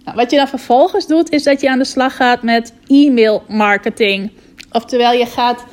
Nou, 0.05 0.17
wat 0.17 0.31
je 0.31 0.37
dan 0.37 0.49
vervolgens 0.49 1.07
doet, 1.07 1.31
is 1.31 1.43
dat 1.43 1.61
je 1.61 1.71
aan 1.71 1.79
de 1.79 1.85
slag 1.85 2.17
gaat 2.17 2.43
met 2.43 2.75
e-mail 2.87 3.43
marketing. 3.49 4.31
Oftewel, 4.73 5.13
je 5.13 5.27
gaat 5.27 5.65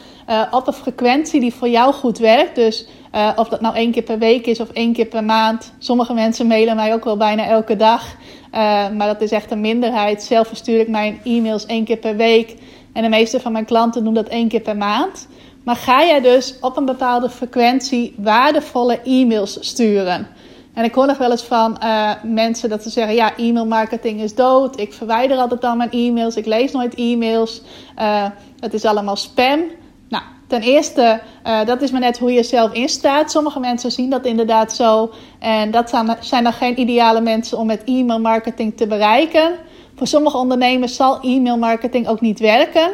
op 0.52 0.68
een 0.68 0.74
frequentie 0.74 1.40
die 1.40 1.54
voor 1.54 1.70
jou 1.70 1.94
goed 1.94 2.18
werkt. 2.18 2.56
Dus 2.56 2.86
uh, 3.16 3.30
of 3.36 3.50
dat 3.50 3.62
nou 3.62 3.76
één 3.76 3.92
keer 3.92 4.04
per 4.04 4.18
week 4.18 4.46
is 4.46 4.60
of 4.60 4.70
één 4.70 4.94
keer 4.94 5.06
per 5.06 5.24
maand. 5.24 5.74
Sommige 5.78 6.14
mensen 6.14 6.48
mailen 6.48 6.76
mij 6.76 6.94
ook 6.94 7.04
wel 7.04 7.18
bijna 7.18 7.46
elke 7.46 7.76
dag. 7.76 8.04
Uh, 8.06 8.90
maar 8.90 9.08
dat 9.08 9.22
is 9.22 9.32
echt 9.32 9.52
een 9.52 9.62
minderheid. 9.62 10.24
Zelf 10.24 10.48
verstuur 10.48 10.80
ik 10.80 10.88
mijn 10.88 11.20
e-mails 11.24 11.66
één 11.66 11.84
keer 11.84 11.98
per 11.98 12.16
week. 12.16 12.56
En 12.94 13.02
de 13.02 13.10
meeste 13.10 13.40
van 13.40 13.52
mijn 13.52 13.66
klanten 13.66 14.04
doen 14.04 14.14
dat 14.14 14.28
één 14.28 14.48
keer 14.48 14.62
per 14.62 14.78
maand. 14.78 15.28
Maar 15.64 15.76
ga 15.76 16.06
jij 16.06 16.22
dus 16.22 16.56
op 16.62 16.78
een 16.78 16.86
bepaalde 16.86 17.30
frequentie 17.30 18.16
waardevolle 18.18 19.00
e-mails 19.04 19.58
sturen? 19.60 20.28
En 20.74 20.84
ik 20.84 20.94
hoor 20.94 21.08
nog 21.08 21.18
wel 21.18 21.32
eens 21.32 21.44
van 21.44 21.78
mensen 22.24 22.70
dat 22.70 22.84
ze 22.84 22.90
zeggen: 22.90 23.16
ja, 23.16 23.38
e-mail 23.38 23.66
marketing 23.66 24.22
is 24.22 24.36
dood. 24.36 24.80
Ik 24.80 24.94
verwijder 24.94 25.38
altijd 25.38 25.62
dan 25.62 25.78
mijn 25.78 25.92
e-mails. 25.92 26.36
Ik 26.36 26.46
lees 26.46 26.72
nooit 26.72 26.96
e-mails. 26.96 27.62
Uh, 28.00 28.26
het 28.60 28.74
is 28.74 28.86
allemaal 28.86 29.16
spam. 29.16 29.60
Nou, 30.10 30.24
ten 30.48 30.62
eerste, 30.62 31.22
uh, 31.48 31.66
dat 31.66 31.82
is 31.82 31.92
maar 31.92 32.02
net 32.02 32.20
hoe 32.20 32.32
je 32.32 32.44
zelf 32.44 32.74
instaat. 32.74 33.32
Sommige 33.32 33.60
mensen 33.60 33.92
zien 33.92 34.10
dat 34.10 34.26
inderdaad 34.26 34.74
zo. 34.74 35.12
En 35.40 35.72
dat 35.72 35.90
zijn, 35.90 36.18
zijn 36.20 36.44
dan 36.44 36.54
geen 36.54 36.80
ideale 36.80 37.22
mensen 37.22 37.58
om 37.58 37.68
met 37.68 37.84
e-mail 37.84 38.20
marketing 38.20 38.78
te 38.78 38.88
bereiken. 38.88 39.52
Voor 39.96 40.08
sommige 40.08 40.38
ondernemers 40.38 40.96
zal 40.96 41.20
e-mail 41.22 41.58
marketing 41.58 42.08
ook 42.08 42.22
niet 42.22 42.40
werken. 42.40 42.90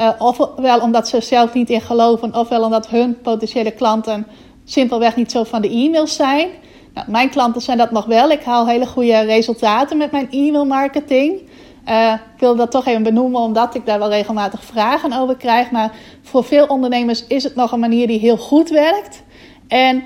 Uh, 0.00 0.08
ofwel 0.18 0.80
omdat 0.80 1.08
ze 1.08 1.20
zelf 1.20 1.54
niet 1.54 1.70
in 1.70 1.80
geloven, 1.80 2.34
ofwel 2.34 2.64
omdat 2.64 2.88
hun 2.88 3.20
potentiële 3.20 3.70
klanten 3.70 4.26
simpelweg 4.64 5.16
niet 5.16 5.30
zo 5.30 5.44
van 5.44 5.62
de 5.62 5.70
e-mails 5.70 6.14
zijn. 6.14 6.48
Nou, 6.94 7.10
mijn 7.10 7.30
klanten 7.30 7.62
zijn 7.62 7.78
dat 7.78 7.90
nog 7.90 8.04
wel. 8.04 8.30
Ik 8.30 8.42
haal 8.42 8.66
hele 8.66 8.86
goede 8.86 9.20
resultaten 9.20 9.96
met 9.96 10.10
mijn 10.10 10.30
e-mail 10.30 10.64
marketing. 10.64 11.42
Uh, 11.88 12.12
ik 12.12 12.40
wil 12.40 12.56
dat 12.56 12.70
toch 12.70 12.86
even 12.86 13.02
benoemen, 13.02 13.40
omdat 13.40 13.74
ik 13.74 13.86
daar 13.86 13.98
wel 13.98 14.08
regelmatig 14.08 14.64
vragen 14.64 15.12
over 15.12 15.36
krijg. 15.36 15.70
Maar 15.70 15.92
voor 16.22 16.44
veel 16.44 16.66
ondernemers 16.66 17.26
is 17.26 17.42
het 17.42 17.54
nog 17.54 17.72
een 17.72 17.80
manier 17.80 18.06
die 18.06 18.18
heel 18.18 18.36
goed 18.36 18.70
werkt. 18.70 19.22
En 19.68 20.04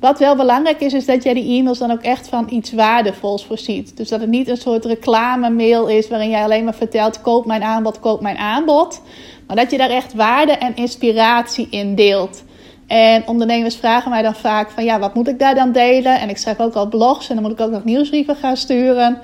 wat 0.00 0.18
wel 0.18 0.36
belangrijk 0.36 0.80
is, 0.80 0.92
is 0.92 1.06
dat 1.06 1.22
jij 1.22 1.34
die 1.34 1.58
e-mails 1.58 1.78
dan 1.78 1.90
ook 1.90 2.02
echt 2.02 2.28
van 2.28 2.46
iets 2.50 2.72
waardevols 2.72 3.44
voorziet. 3.44 3.96
Dus 3.96 4.08
dat 4.08 4.20
het 4.20 4.30
niet 4.30 4.48
een 4.48 4.56
soort 4.56 4.84
reclame-mail 4.84 5.86
is 5.86 6.08
waarin 6.08 6.30
jij 6.30 6.42
alleen 6.42 6.64
maar 6.64 6.74
vertelt: 6.74 7.20
koop 7.20 7.46
mijn 7.46 7.62
aanbod, 7.62 8.00
koop 8.00 8.20
mijn 8.20 8.36
aanbod. 8.36 9.00
Maar 9.46 9.56
dat 9.56 9.70
je 9.70 9.78
daar 9.78 9.90
echt 9.90 10.14
waarde 10.14 10.52
en 10.52 10.76
inspiratie 10.76 11.66
in 11.70 11.94
deelt. 11.94 12.44
En 12.86 13.26
ondernemers 13.26 13.76
vragen 13.76 14.10
mij 14.10 14.22
dan 14.22 14.34
vaak 14.34 14.70
van 14.70 14.84
ja, 14.84 14.98
wat 14.98 15.14
moet 15.14 15.28
ik 15.28 15.38
daar 15.38 15.54
dan 15.54 15.72
delen? 15.72 16.20
En 16.20 16.28
ik 16.28 16.36
schrijf 16.36 16.60
ook 16.60 16.74
al 16.74 16.88
blogs 16.88 17.28
en 17.28 17.34
dan 17.34 17.44
moet 17.44 17.52
ik 17.52 17.60
ook 17.60 17.70
nog 17.70 17.84
nieuwsbrieven 17.84 18.36
gaan 18.36 18.56
sturen. 18.56 19.18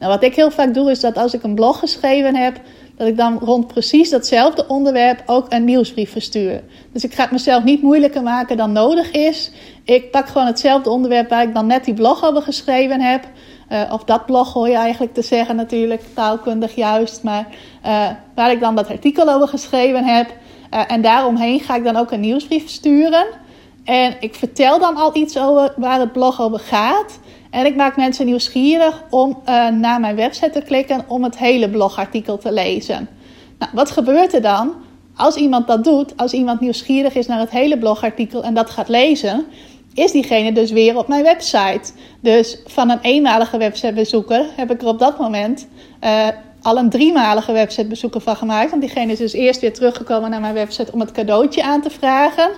Nou, 0.00 0.12
wat 0.12 0.22
ik 0.22 0.34
heel 0.34 0.50
vaak 0.50 0.74
doe 0.74 0.90
is 0.90 1.00
dat 1.00 1.16
als 1.16 1.34
ik 1.34 1.42
een 1.42 1.54
blog 1.54 1.78
geschreven 1.78 2.36
heb, 2.36 2.60
dat 2.96 3.08
ik 3.08 3.16
dan 3.16 3.38
rond 3.38 3.66
precies 3.66 4.10
datzelfde 4.10 4.64
onderwerp 4.68 5.22
ook 5.26 5.46
een 5.48 5.64
nieuwsbrief 5.64 6.10
verstuur. 6.10 6.62
Dus 6.92 7.04
ik 7.04 7.14
ga 7.14 7.22
het 7.22 7.30
mezelf 7.30 7.64
niet 7.64 7.82
moeilijker 7.82 8.22
maken 8.22 8.56
dan 8.56 8.72
nodig 8.72 9.10
is. 9.10 9.50
Ik 9.84 10.10
pak 10.10 10.28
gewoon 10.28 10.46
hetzelfde 10.46 10.90
onderwerp 10.90 11.28
waar 11.28 11.42
ik 11.42 11.54
dan 11.54 11.66
net 11.66 11.84
die 11.84 11.94
blog 11.94 12.24
over 12.24 12.42
geschreven 12.42 13.00
heb. 13.00 13.24
Uh, 13.72 13.92
of 13.92 14.04
dat 14.04 14.26
blog 14.26 14.52
hoor 14.52 14.68
je 14.68 14.76
eigenlijk 14.76 15.14
te 15.14 15.22
zeggen 15.22 15.56
natuurlijk, 15.56 16.02
taalkundig 16.14 16.74
juist. 16.74 17.22
Maar 17.22 17.46
uh, 17.86 18.08
waar 18.34 18.50
ik 18.50 18.60
dan 18.60 18.76
dat 18.76 18.88
artikel 18.88 19.32
over 19.32 19.48
geschreven 19.48 20.04
heb. 20.04 20.30
Uh, 20.74 20.92
en 20.92 21.02
daaromheen 21.02 21.60
ga 21.60 21.76
ik 21.76 21.84
dan 21.84 21.96
ook 21.96 22.10
een 22.10 22.20
nieuwsbrief 22.20 22.68
sturen. 22.68 23.26
En 23.84 24.16
ik 24.20 24.34
vertel 24.34 24.78
dan 24.78 24.96
al 24.96 25.16
iets 25.16 25.38
over 25.38 25.72
waar 25.76 26.00
het 26.00 26.12
blog 26.12 26.40
over 26.40 26.58
gaat. 26.58 27.18
En 27.50 27.66
ik 27.66 27.76
maak 27.76 27.96
mensen 27.96 28.26
nieuwsgierig 28.26 29.02
om 29.10 29.30
uh, 29.30 29.68
naar 29.68 30.00
mijn 30.00 30.16
website 30.16 30.50
te 30.50 30.62
klikken 30.62 31.04
om 31.06 31.24
het 31.24 31.38
hele 31.38 31.70
blogartikel 31.70 32.38
te 32.38 32.52
lezen. 32.52 33.08
Nou, 33.58 33.70
wat 33.74 33.90
gebeurt 33.90 34.34
er 34.34 34.42
dan? 34.42 34.74
Als 35.16 35.36
iemand 35.36 35.66
dat 35.66 35.84
doet, 35.84 36.16
als 36.16 36.32
iemand 36.32 36.60
nieuwsgierig 36.60 37.14
is 37.14 37.26
naar 37.26 37.38
het 37.38 37.50
hele 37.50 37.78
blogartikel 37.78 38.42
en 38.42 38.54
dat 38.54 38.70
gaat 38.70 38.88
lezen, 38.88 39.46
is 39.94 40.12
diegene 40.12 40.52
dus 40.52 40.70
weer 40.70 40.96
op 40.96 41.08
mijn 41.08 41.22
website. 41.22 41.92
Dus 42.20 42.58
van 42.66 42.90
een 42.90 42.98
eenmalige 43.02 43.58
websitebezoeker 43.58 44.44
heb 44.56 44.70
ik 44.70 44.80
er 44.80 44.88
op 44.88 44.98
dat 44.98 45.18
moment 45.18 45.68
uh, 46.04 46.28
al 46.62 46.78
een 46.78 46.90
driemalige 46.90 47.52
websitebezoeker 47.52 48.20
van 48.20 48.36
gemaakt. 48.36 48.70
Want 48.70 48.82
diegene 48.82 49.12
is 49.12 49.18
dus 49.18 49.32
eerst 49.32 49.60
weer 49.60 49.72
teruggekomen 49.72 50.30
naar 50.30 50.40
mijn 50.40 50.54
website 50.54 50.92
om 50.92 51.00
het 51.00 51.12
cadeautje 51.12 51.62
aan 51.62 51.82
te 51.82 51.90
vragen. 51.90 52.50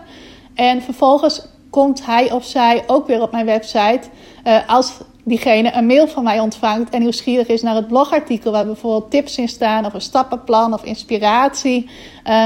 En 0.55 0.83
vervolgens 0.83 1.46
komt 1.72 2.06
hij 2.06 2.32
of 2.32 2.44
zij 2.44 2.82
ook 2.87 3.06
weer 3.06 3.22
op 3.22 3.32
mijn 3.32 3.46
website 3.46 4.00
uh, 4.46 4.56
als 4.66 4.92
diegene 5.24 5.72
een 5.72 5.87
mail 5.87 6.08
van 6.08 6.24
mij 6.24 6.40
ontvangt 6.40 6.90
en 6.90 7.00
nieuwsgierig 7.00 7.46
is 7.46 7.62
naar 7.62 7.74
het 7.74 7.88
blogartikel 7.88 8.52
waar 8.52 8.66
bijvoorbeeld 8.66 9.11
tips 9.11 9.38
in 9.38 9.48
staan 9.48 9.87
of 9.87 9.94
een 9.94 10.00
stappenplan 10.00 10.74
of 10.74 10.85
inspiratie. 10.85 11.90
Uh, 12.26 12.44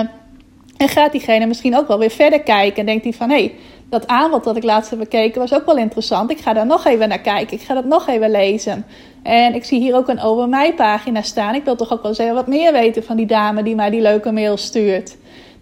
en 0.77 0.89
gaat 0.89 1.13
diegene 1.13 1.47
misschien 1.47 1.77
ook 1.77 1.89
wel 1.89 1.99
weer 1.99 2.11
verder 2.11 2.41
kijken 2.41 2.79
en 2.79 2.87
denkt 2.87 3.05
hij 3.05 3.13
van 3.13 3.31
hé, 3.31 3.37
hey, 3.37 3.55
dat 3.89 4.07
aanbod 4.07 4.45
dat 4.45 4.57
ik 4.57 4.63
laatst 4.63 4.91
heb 4.91 4.99
bekeken 4.99 5.41
was 5.41 5.55
ook 5.55 5.67
wel 5.67 5.77
interessant. 5.77 6.31
Ik 6.31 6.39
ga 6.39 6.53
daar 6.53 6.67
nog 6.67 6.85
even 6.85 7.09
naar 7.09 7.21
kijken. 7.21 7.57
Ik 7.57 7.63
ga 7.63 7.75
dat 7.75 7.85
nog 7.85 8.07
even 8.09 8.31
lezen. 8.31 8.87
En 9.23 9.55
ik 9.55 9.65
zie 9.65 9.81
hier 9.81 9.95
ook 9.95 10.09
een 10.09 10.21
over 10.21 10.49
mij 10.49 10.75
pagina 10.75 11.23
staan. 11.23 11.55
Ik 11.55 11.65
wil 11.65 11.77
toch 11.77 11.93
ook 11.93 12.03
wel 12.03 12.15
eens 12.19 12.33
wat 12.33 12.47
meer 12.47 12.73
weten 12.73 13.05
van 13.05 13.17
die 13.17 13.27
dame 13.27 13.63
die 13.63 13.75
mij 13.75 13.91
die 13.91 14.01
leuke 14.01 14.33
mail 14.33 14.57
stuurt. 14.57 15.17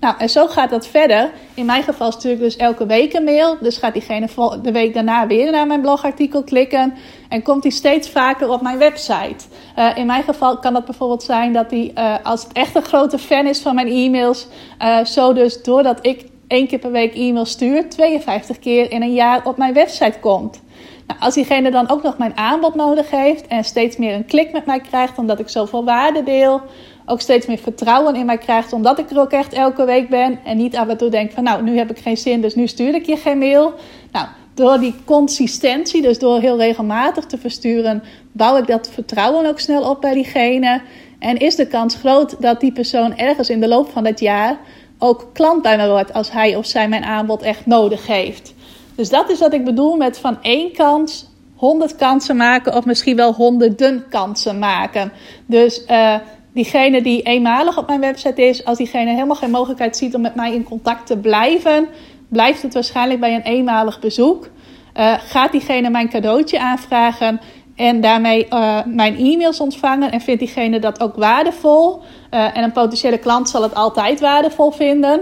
Nou, 0.05 0.17
en 0.19 0.31
zo 0.31 0.47
gaat 0.47 0.71
dat 0.71 0.87
verder. 0.87 1.31
In 1.55 1.67
mijn 1.67 1.83
geval 1.83 2.13
stuur 2.13 2.33
ik 2.33 2.39
dus 2.39 2.57
elke 2.57 2.87
week 2.87 3.13
een 3.13 3.25
mail. 3.25 3.57
Dus 3.61 3.77
gaat 3.77 3.93
diegene 3.93 4.29
de 4.63 4.73
week 4.73 4.95
daarna 4.95 5.27
weer 5.27 5.51
naar 5.51 5.67
mijn 5.67 5.81
blogartikel 5.81 6.43
klikken. 6.43 6.95
En 7.29 7.43
komt 7.43 7.63
hij 7.63 7.73
steeds 7.73 8.11
vaker 8.11 8.49
op 8.49 8.63
mijn 8.63 8.79
website. 8.79 9.45
Uh, 9.79 9.97
in 9.97 10.07
mijn 10.07 10.23
geval 10.23 10.59
kan 10.59 10.73
dat 10.73 10.85
bijvoorbeeld 10.85 11.23
zijn 11.23 11.53
dat 11.53 11.71
hij, 11.71 11.91
uh, 11.99 12.15
als 12.23 12.43
het 12.43 12.53
echt 12.53 12.75
een 12.75 12.83
grote 12.83 13.19
fan 13.19 13.47
is 13.47 13.61
van 13.61 13.75
mijn 13.75 13.89
e-mails, 13.89 14.47
uh, 14.83 15.05
zo 15.05 15.33
dus 15.33 15.63
doordat 15.63 15.99
ik 16.07 16.25
één 16.47 16.67
keer 16.67 16.79
per 16.79 16.93
week 16.93 17.15
e-mail 17.15 17.45
stuur, 17.45 17.89
52 17.89 18.59
keer 18.59 18.91
in 18.91 19.03
een 19.03 19.15
jaar 19.15 19.47
op 19.47 19.57
mijn 19.57 19.75
website 19.75 20.19
komt. 20.21 20.63
Nou, 21.07 21.21
als 21.21 21.35
diegene 21.35 21.71
dan 21.71 21.91
ook 21.91 22.03
nog 22.03 22.19
mijn 22.19 22.37
aanbod 22.37 22.75
nodig 22.75 23.11
heeft 23.11 23.47
en 23.47 23.65
steeds 23.65 23.97
meer 23.97 24.15
een 24.15 24.27
klik 24.27 24.53
met 24.53 24.67
mij 24.67 24.81
krijgt 24.81 25.19
omdat 25.19 25.39
ik 25.39 25.49
zoveel 25.49 25.85
waarde 25.85 26.23
deel, 26.23 26.61
ook 27.07 27.21
steeds 27.21 27.47
meer 27.47 27.59
vertrouwen 27.59 28.17
in 28.17 28.27
mij 28.27 28.39
krijgt, 28.39 28.73
omdat 28.73 28.99
ik 28.99 29.11
er 29.11 29.21
ook 29.21 29.31
echt 29.31 29.53
elke 29.53 29.85
week 29.85 30.09
ben. 30.09 30.39
En 30.45 30.57
niet 30.57 30.77
af 30.77 30.89
en 30.89 30.97
toe 30.97 31.09
denk 31.09 31.33
van 31.33 31.45
nou, 31.45 31.63
nu 31.63 31.77
heb 31.77 31.91
ik 31.91 31.99
geen 31.99 32.17
zin, 32.17 32.41
dus 32.41 32.55
nu 32.55 32.67
stuur 32.67 32.95
ik 32.95 33.07
je 33.07 33.17
geen 33.17 33.39
mail. 33.39 33.75
Nou, 34.13 34.27
door 34.55 34.79
die 34.79 34.95
consistentie, 35.05 36.03
dus 36.03 36.19
door 36.19 36.41
heel 36.41 36.59
regelmatig 36.59 37.25
te 37.25 37.39
versturen, 37.39 38.03
bouw 38.33 38.57
ik 38.57 38.67
dat 38.67 38.91
vertrouwen 38.91 39.47
ook 39.47 39.61
snel 39.61 39.91
op 39.91 40.01
bij 40.01 40.15
diegene. 40.15 40.81
En 41.19 41.37
is 41.37 41.57
de 41.57 41.67
kans 41.67 41.95
groot 41.95 42.43
dat 42.43 42.61
die 42.61 42.73
persoon 42.73 43.17
ergens 43.17 43.51
in 43.51 43.61
de 43.61 43.69
loop 43.69 43.91
van 43.91 44.07
het 44.07 44.21
jaar 44.21 44.59
ook 44.99 45.31
klant 45.33 45.63
bij 45.63 45.77
me 45.77 45.89
wordt 45.89 46.13
als 46.13 46.31
hij 46.31 46.57
of 46.57 46.67
zij 46.67 46.89
mijn 46.89 47.05
aanbod 47.05 47.43
echt 47.43 47.67
nodig 47.67 48.07
heeft. 48.07 48.55
Dus 48.95 49.09
dat 49.09 49.31
is 49.31 49.39
wat 49.39 49.53
ik 49.53 49.65
bedoel 49.65 49.97
met 49.97 50.19
van 50.19 50.43
één 50.43 50.73
kans 50.73 51.29
100 51.55 51.97
kansen 51.97 52.37
maken 52.37 52.77
of 52.77 52.85
misschien 52.85 53.17
wel 53.17 53.33
honderden 53.33 54.05
kansen 54.09 54.59
maken. 54.59 55.13
Dus 55.47 55.85
uh, 55.91 56.15
diegene 56.55 57.03
die 57.03 57.23
eenmalig 57.23 57.79
op 57.79 57.87
mijn 57.87 58.01
website 58.01 58.43
is, 58.43 58.65
als 58.65 58.79
diegene 58.79 59.11
helemaal 59.11 59.37
geen 59.37 59.51
mogelijkheid 59.51 59.97
ziet 59.97 60.15
om 60.15 60.21
met 60.21 60.35
mij 60.35 60.55
in 60.55 60.63
contact 60.63 61.07
te 61.07 61.19
blijven, 61.19 61.89
blijft 62.29 62.63
het 62.63 62.75
waarschijnlijk 62.75 63.21
bij 63.21 63.35
een 63.35 63.43
eenmalig 63.43 64.01
bezoek. 64.01 64.49
Uh, 64.97 65.15
gaat 65.19 65.53
diegene 65.53 65.91
mijn 65.91 66.09
cadeautje 66.09 66.61
aanvragen 66.61 67.41
en 67.77 68.01
daarmee 68.01 68.47
uh, 68.51 68.79
mijn 68.87 69.17
e-mails 69.17 69.61
ontvangen 69.61 70.13
en 70.13 70.21
vindt 70.21 70.41
diegene 70.41 70.79
dat 70.79 71.01
ook 71.03 71.17
waardevol? 71.17 72.01
Uh, 72.31 72.57
en 72.57 72.63
een 72.63 72.73
potentiële 72.73 73.19
klant 73.19 73.49
zal 73.49 73.63
het 73.63 73.75
altijd 73.75 74.21
waardevol 74.21 74.71
vinden. 74.71 75.21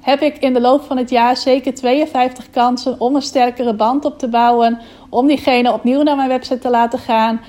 Heb 0.00 0.20
ik 0.20 0.36
in 0.36 0.52
de 0.52 0.60
loop 0.60 0.82
van 0.82 0.96
het 0.96 1.10
jaar 1.10 1.36
zeker 1.36 1.74
52 1.74 2.50
kansen 2.50 3.00
om 3.00 3.14
een 3.14 3.22
sterkere 3.22 3.74
band 3.74 4.04
op 4.04 4.18
te 4.18 4.28
bouwen, 4.28 4.80
om 5.10 5.26
diegene 5.26 5.72
opnieuw 5.72 6.02
naar 6.02 6.16
mijn 6.16 6.28
website 6.28 6.58
te 6.58 6.70
laten 6.70 6.98
gaan 6.98 7.40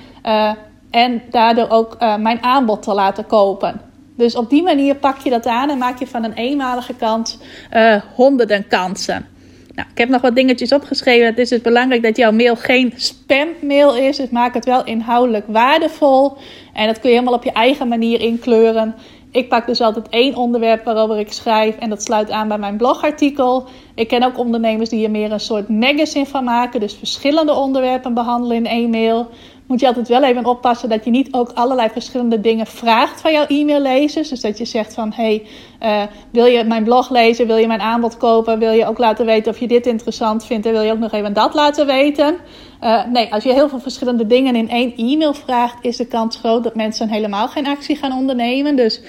en 0.90 1.22
daardoor 1.30 1.70
ook 1.70 1.96
uh, 2.00 2.18
mijn 2.18 2.44
aanbod 2.44 2.82
te 2.82 2.94
laten 2.94 3.26
kopen. 3.26 3.82
Dus 4.18 4.36
op 4.36 4.50
die 4.50 4.64
manier 4.64 4.96
pak 4.96 5.18
je 5.18 5.30
dat 5.30 5.46
aan 5.46 5.70
en 5.70 5.78
maak 5.78 6.00
je 6.00 6.08
van 6.08 6.24
een 6.24 6.34
eenmalige 6.34 6.94
kans 6.94 7.38
uh, 7.74 7.96
honderden 8.14 8.68
kansen. 8.68 9.28
Nou, 9.76 9.88
ik 9.92 9.98
heb 9.98 10.10
nog 10.10 10.22
wat 10.22 10.36
dingetjes 10.36 10.72
opgeschreven. 10.72 11.26
Het 11.26 11.38
is 11.38 11.50
dus 11.50 11.62
belangrijk 11.62 12.04
dat 12.04 12.18
jouw 12.18 12.32
mail 12.32 12.56
geen 12.56 12.94
spammail 12.96 13.96
is. 13.96 14.18
Dus 14.18 14.30
maak 14.30 14.54
het 14.54 14.66
wel 14.66 14.84
inhoudelijk 14.84 15.46
waardevol. 15.48 16.38
En 16.74 16.88
dat 16.88 17.00
kun 17.00 17.10
je 17.10 17.16
helemaal 17.16 17.38
op 17.38 17.44
je 17.44 17.52
eigen 17.52 17.88
manier 17.88 18.20
inkleuren. 18.20 18.96
Ik 19.32 19.50
pak 19.50 19.66
dus 19.66 19.82
altijd 19.82 20.10
één 20.10 20.36
onderwerp 20.36 20.84
waarover 20.84 21.20
ik 21.20 21.32
schrijf 21.32 21.76
en 21.78 21.90
dat 21.90 22.04
sluit 22.04 22.32
aan 22.32 22.48
bij 22.48 22.58
mijn 22.58 22.78
blogartikel. 22.78 23.68
Ik 23.96 24.08
ken 24.08 24.24
ook 24.24 24.38
ondernemers 24.38 24.90
die 24.90 25.06
er 25.06 25.12
meer 25.12 25.32
een 25.32 25.40
soort 25.40 25.70
magazine 25.70 26.26
van 26.26 26.44
maken, 26.44 26.80
dus 26.80 26.94
verschillende 26.94 27.54
onderwerpen 27.54 28.14
behandelen 28.14 28.58
in 28.58 28.66
één 28.66 28.90
mail. 28.90 29.30
Moet 29.68 29.80
je 29.80 29.88
altijd 29.88 30.08
wel 30.08 30.24
even 30.24 30.46
oppassen 30.46 30.90
dat 30.90 31.06
je 31.06 31.12
niet 31.12 31.34
ook 31.34 31.52
allerlei 31.54 31.90
verschillende 31.90 32.42
dingen 32.42 32.66
vraagt 32.66 33.22
van 33.22 33.32
jouw 33.32 33.46
e-maillezers. 33.48 34.30
Dus 34.30 34.42
dat 34.42 34.58
je 34.58 34.66
zegt 34.66 34.94
van, 34.94 35.14
hey, 35.16 35.48
uh, 35.84 36.02
wil 36.32 36.46
je 36.46 36.64
mijn 36.64 36.84
blog 36.84 37.10
lezen? 37.10 37.48
Wil 37.48 37.58
je 37.58 37.68
mijn 37.68 37.82
aanbod 37.82 38.18
kopen? 38.18 38.60
Wil 38.60 38.72
je 38.72 38.86
ook 38.86 38.98
laten 38.98 39.26
weten 39.26 39.52
of 39.52 39.60
je 39.60 39.68
dit 39.68 39.86
interessant 39.86 40.46
vindt? 40.46 40.66
En 40.66 40.72
wil 40.72 40.82
je 40.82 40.92
ook 40.92 41.00
nog 41.00 41.12
even 41.12 41.34
dat 41.34 41.54
laten 41.54 41.86
weten? 41.86 42.36
Uh, 42.82 43.06
nee, 43.06 43.34
als 43.34 43.44
je 43.44 43.54
heel 43.54 43.70
veel 43.70 43.80
verschillende 43.80 44.28
dingen 44.28 44.56
in 44.56 44.70
één 44.70 44.96
e-mail 44.96 45.34
vraagt, 45.34 45.78
is 45.82 45.98
de 45.98 46.08
kans 46.08 46.38
groot 46.38 46.64
dat 46.64 46.76
mensen 46.76 47.10
helemaal 47.10 47.48
geen 47.48 47.68
actie 47.68 47.96
gaan 47.96 48.18
ondernemen. 48.18 48.76
Dus 48.76 49.02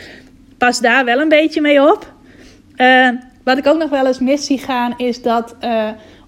pas 0.59 0.81
daar 0.81 1.05
wel 1.05 1.21
een 1.21 1.29
beetje 1.29 1.61
mee 1.61 1.93
op. 1.93 2.13
Uh, 2.77 3.09
wat 3.45 3.59
ik 3.59 3.67
ook 3.67 3.79
nog 3.79 3.91
wel 3.91 4.07
eens 4.07 4.19
mis 4.19 4.47
zie 4.47 4.59
gaan, 4.59 4.95
is 4.97 5.23
dat 5.23 5.57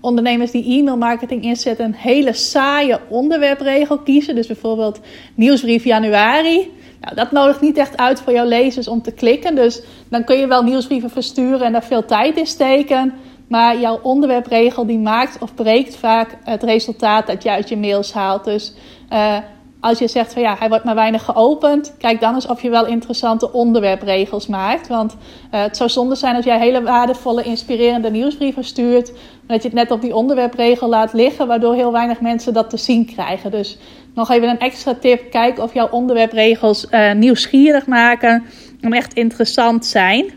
ondernemers 0.00 0.50
die 0.50 0.78
e-mail 0.78 0.96
marketing 0.96 1.42
inzetten 1.42 1.84
een 1.84 1.94
hele 1.94 2.32
saaie 2.32 2.98
onderwerpregel 3.08 3.98
kiezen. 3.98 4.34
Dus 4.34 4.46
bijvoorbeeld 4.46 5.00
nieuwsbrief 5.34 5.84
januari. 5.84 6.70
Nou, 7.00 7.14
dat 7.14 7.32
nodigt 7.32 7.60
niet 7.60 7.76
echt 7.76 7.96
uit 7.96 8.20
voor 8.20 8.32
jouw 8.32 8.46
lezers 8.46 8.88
om 8.88 9.02
te 9.02 9.12
klikken. 9.12 9.54
Dus 9.54 9.82
dan 10.08 10.24
kun 10.24 10.36
je 10.36 10.46
wel 10.46 10.62
nieuwsbrieven 10.62 11.10
versturen 11.10 11.60
en 11.60 11.72
daar 11.72 11.84
veel 11.84 12.04
tijd 12.04 12.36
in 12.36 12.46
steken. 12.46 13.12
Maar 13.48 13.80
jouw 13.80 13.98
onderwerpregel 14.02 14.86
die 14.86 14.98
maakt 14.98 15.42
of 15.42 15.54
breekt 15.54 15.96
vaak 15.96 16.38
het 16.44 16.62
resultaat 16.62 17.26
dat 17.26 17.42
je 17.42 17.50
uit 17.50 17.68
je 17.68 17.76
mails 17.76 18.12
haalt. 18.12 18.44
Dus 18.44 18.74
uh, 19.12 19.36
als 19.80 19.98
je 19.98 20.08
zegt 20.08 20.32
van 20.32 20.42
ja, 20.42 20.56
hij 20.58 20.68
wordt 20.68 20.84
maar 20.84 20.94
weinig 20.94 21.24
geopend, 21.24 21.94
kijk 21.98 22.20
dan 22.20 22.34
eens 22.34 22.46
of 22.46 22.62
je 22.62 22.70
wel 22.70 22.86
interessante 22.86 23.52
onderwerpregels 23.52 24.46
maakt. 24.46 24.88
Want 24.88 25.12
uh, 25.12 25.62
het 25.62 25.76
zou 25.76 25.90
zonde 25.90 26.14
zijn 26.14 26.36
als 26.36 26.44
jij 26.44 26.58
hele 26.58 26.82
waardevolle, 26.82 27.42
inspirerende 27.42 28.10
nieuwsbrieven 28.10 28.64
stuurt, 28.64 29.10
maar 29.12 29.56
dat 29.56 29.62
je 29.62 29.68
het 29.68 29.76
net 29.76 29.90
op 29.90 30.00
die 30.00 30.14
onderwerpregel 30.14 30.88
laat 30.88 31.12
liggen, 31.12 31.46
waardoor 31.46 31.74
heel 31.74 31.92
weinig 31.92 32.20
mensen 32.20 32.52
dat 32.52 32.70
te 32.70 32.76
zien 32.76 33.06
krijgen. 33.06 33.50
Dus 33.50 33.78
nog 34.14 34.30
even 34.30 34.48
een 34.48 34.58
extra 34.58 34.94
tip: 34.94 35.30
kijk 35.30 35.58
of 35.58 35.74
jouw 35.74 35.88
onderwerpregels 35.90 36.86
uh, 36.90 37.12
nieuwsgierig 37.12 37.86
maken 37.86 38.44
en 38.80 38.92
echt 38.92 39.14
interessant 39.14 39.86
zijn. 39.86 40.32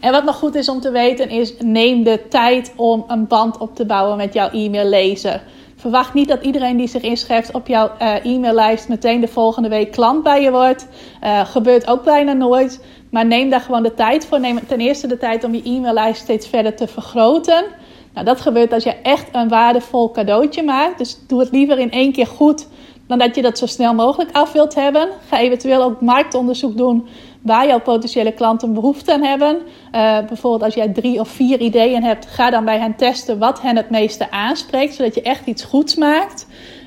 En 0.00 0.12
wat 0.12 0.24
nog 0.24 0.36
goed 0.36 0.54
is 0.54 0.68
om 0.68 0.80
te 0.80 0.90
weten 0.90 1.30
is: 1.30 1.54
neem 1.58 2.02
de 2.02 2.28
tijd 2.28 2.72
om 2.76 3.04
een 3.08 3.26
band 3.26 3.58
op 3.58 3.74
te 3.74 3.86
bouwen 3.86 4.16
met 4.16 4.34
jouw 4.34 4.50
e-mail 4.50 4.88
lezer. 4.88 5.42
Verwacht 5.84 6.14
niet 6.14 6.28
dat 6.28 6.42
iedereen 6.42 6.76
die 6.76 6.86
zich 6.86 7.02
inschrijft 7.02 7.52
op 7.52 7.66
jouw 7.66 7.90
uh, 8.02 8.24
e-maillijst 8.24 8.88
meteen 8.88 9.20
de 9.20 9.28
volgende 9.28 9.68
week 9.68 9.92
klant 9.92 10.22
bij 10.22 10.42
je 10.42 10.50
wordt. 10.50 10.86
Uh, 11.22 11.40
gebeurt 11.46 11.86
ook 11.86 12.04
bijna 12.04 12.32
nooit. 12.32 12.84
Maar 13.10 13.26
neem 13.26 13.50
daar 13.50 13.60
gewoon 13.60 13.82
de 13.82 13.94
tijd 13.94 14.26
voor. 14.26 14.40
Neem 14.40 14.66
ten 14.66 14.80
eerste 14.80 15.06
de 15.06 15.18
tijd 15.18 15.44
om 15.44 15.54
je 15.54 15.62
e-maillijst 15.62 16.20
steeds 16.20 16.48
verder 16.48 16.76
te 16.76 16.86
vergroten. 16.86 17.64
Nou, 18.14 18.26
dat 18.26 18.40
gebeurt 18.40 18.72
als 18.72 18.84
je 18.84 18.94
echt 19.02 19.28
een 19.32 19.48
waardevol 19.48 20.10
cadeautje 20.10 20.62
maakt. 20.62 20.98
Dus 20.98 21.18
doe 21.26 21.40
het 21.40 21.50
liever 21.50 21.78
in 21.78 21.90
één 21.90 22.12
keer 22.12 22.26
goed 22.26 22.68
dan 23.06 23.18
dat 23.18 23.34
je 23.34 23.42
dat 23.42 23.58
zo 23.58 23.66
snel 23.66 23.94
mogelijk 23.94 24.30
af 24.32 24.52
wilt 24.52 24.74
hebben. 24.74 25.08
Ga 25.28 25.38
eventueel 25.38 25.82
ook 25.82 26.00
marktonderzoek 26.00 26.76
doen 26.76 27.08
waar 27.44 27.66
jouw 27.66 27.80
potentiële 27.80 28.32
klanten 28.32 28.72
behoefte 28.74 29.12
aan 29.12 29.22
hebben. 29.22 29.56
Uh, 29.56 30.18
bijvoorbeeld 30.26 30.62
als 30.62 30.74
jij 30.74 30.88
drie 30.88 31.20
of 31.20 31.28
vier 31.28 31.60
ideeën 31.60 32.02
hebt, 32.02 32.26
ga 32.26 32.50
dan 32.50 32.64
bij 32.64 32.78
hen 32.78 32.96
testen 32.96 33.38
wat 33.38 33.60
hen 33.60 33.76
het 33.76 33.90
meeste 33.90 34.30
aanspreekt, 34.30 34.94
zodat 34.94 35.14
je 35.14 35.22
echt 35.22 35.46
iets 35.46 35.64
goeds 35.64 35.94
maakt. 35.94 36.46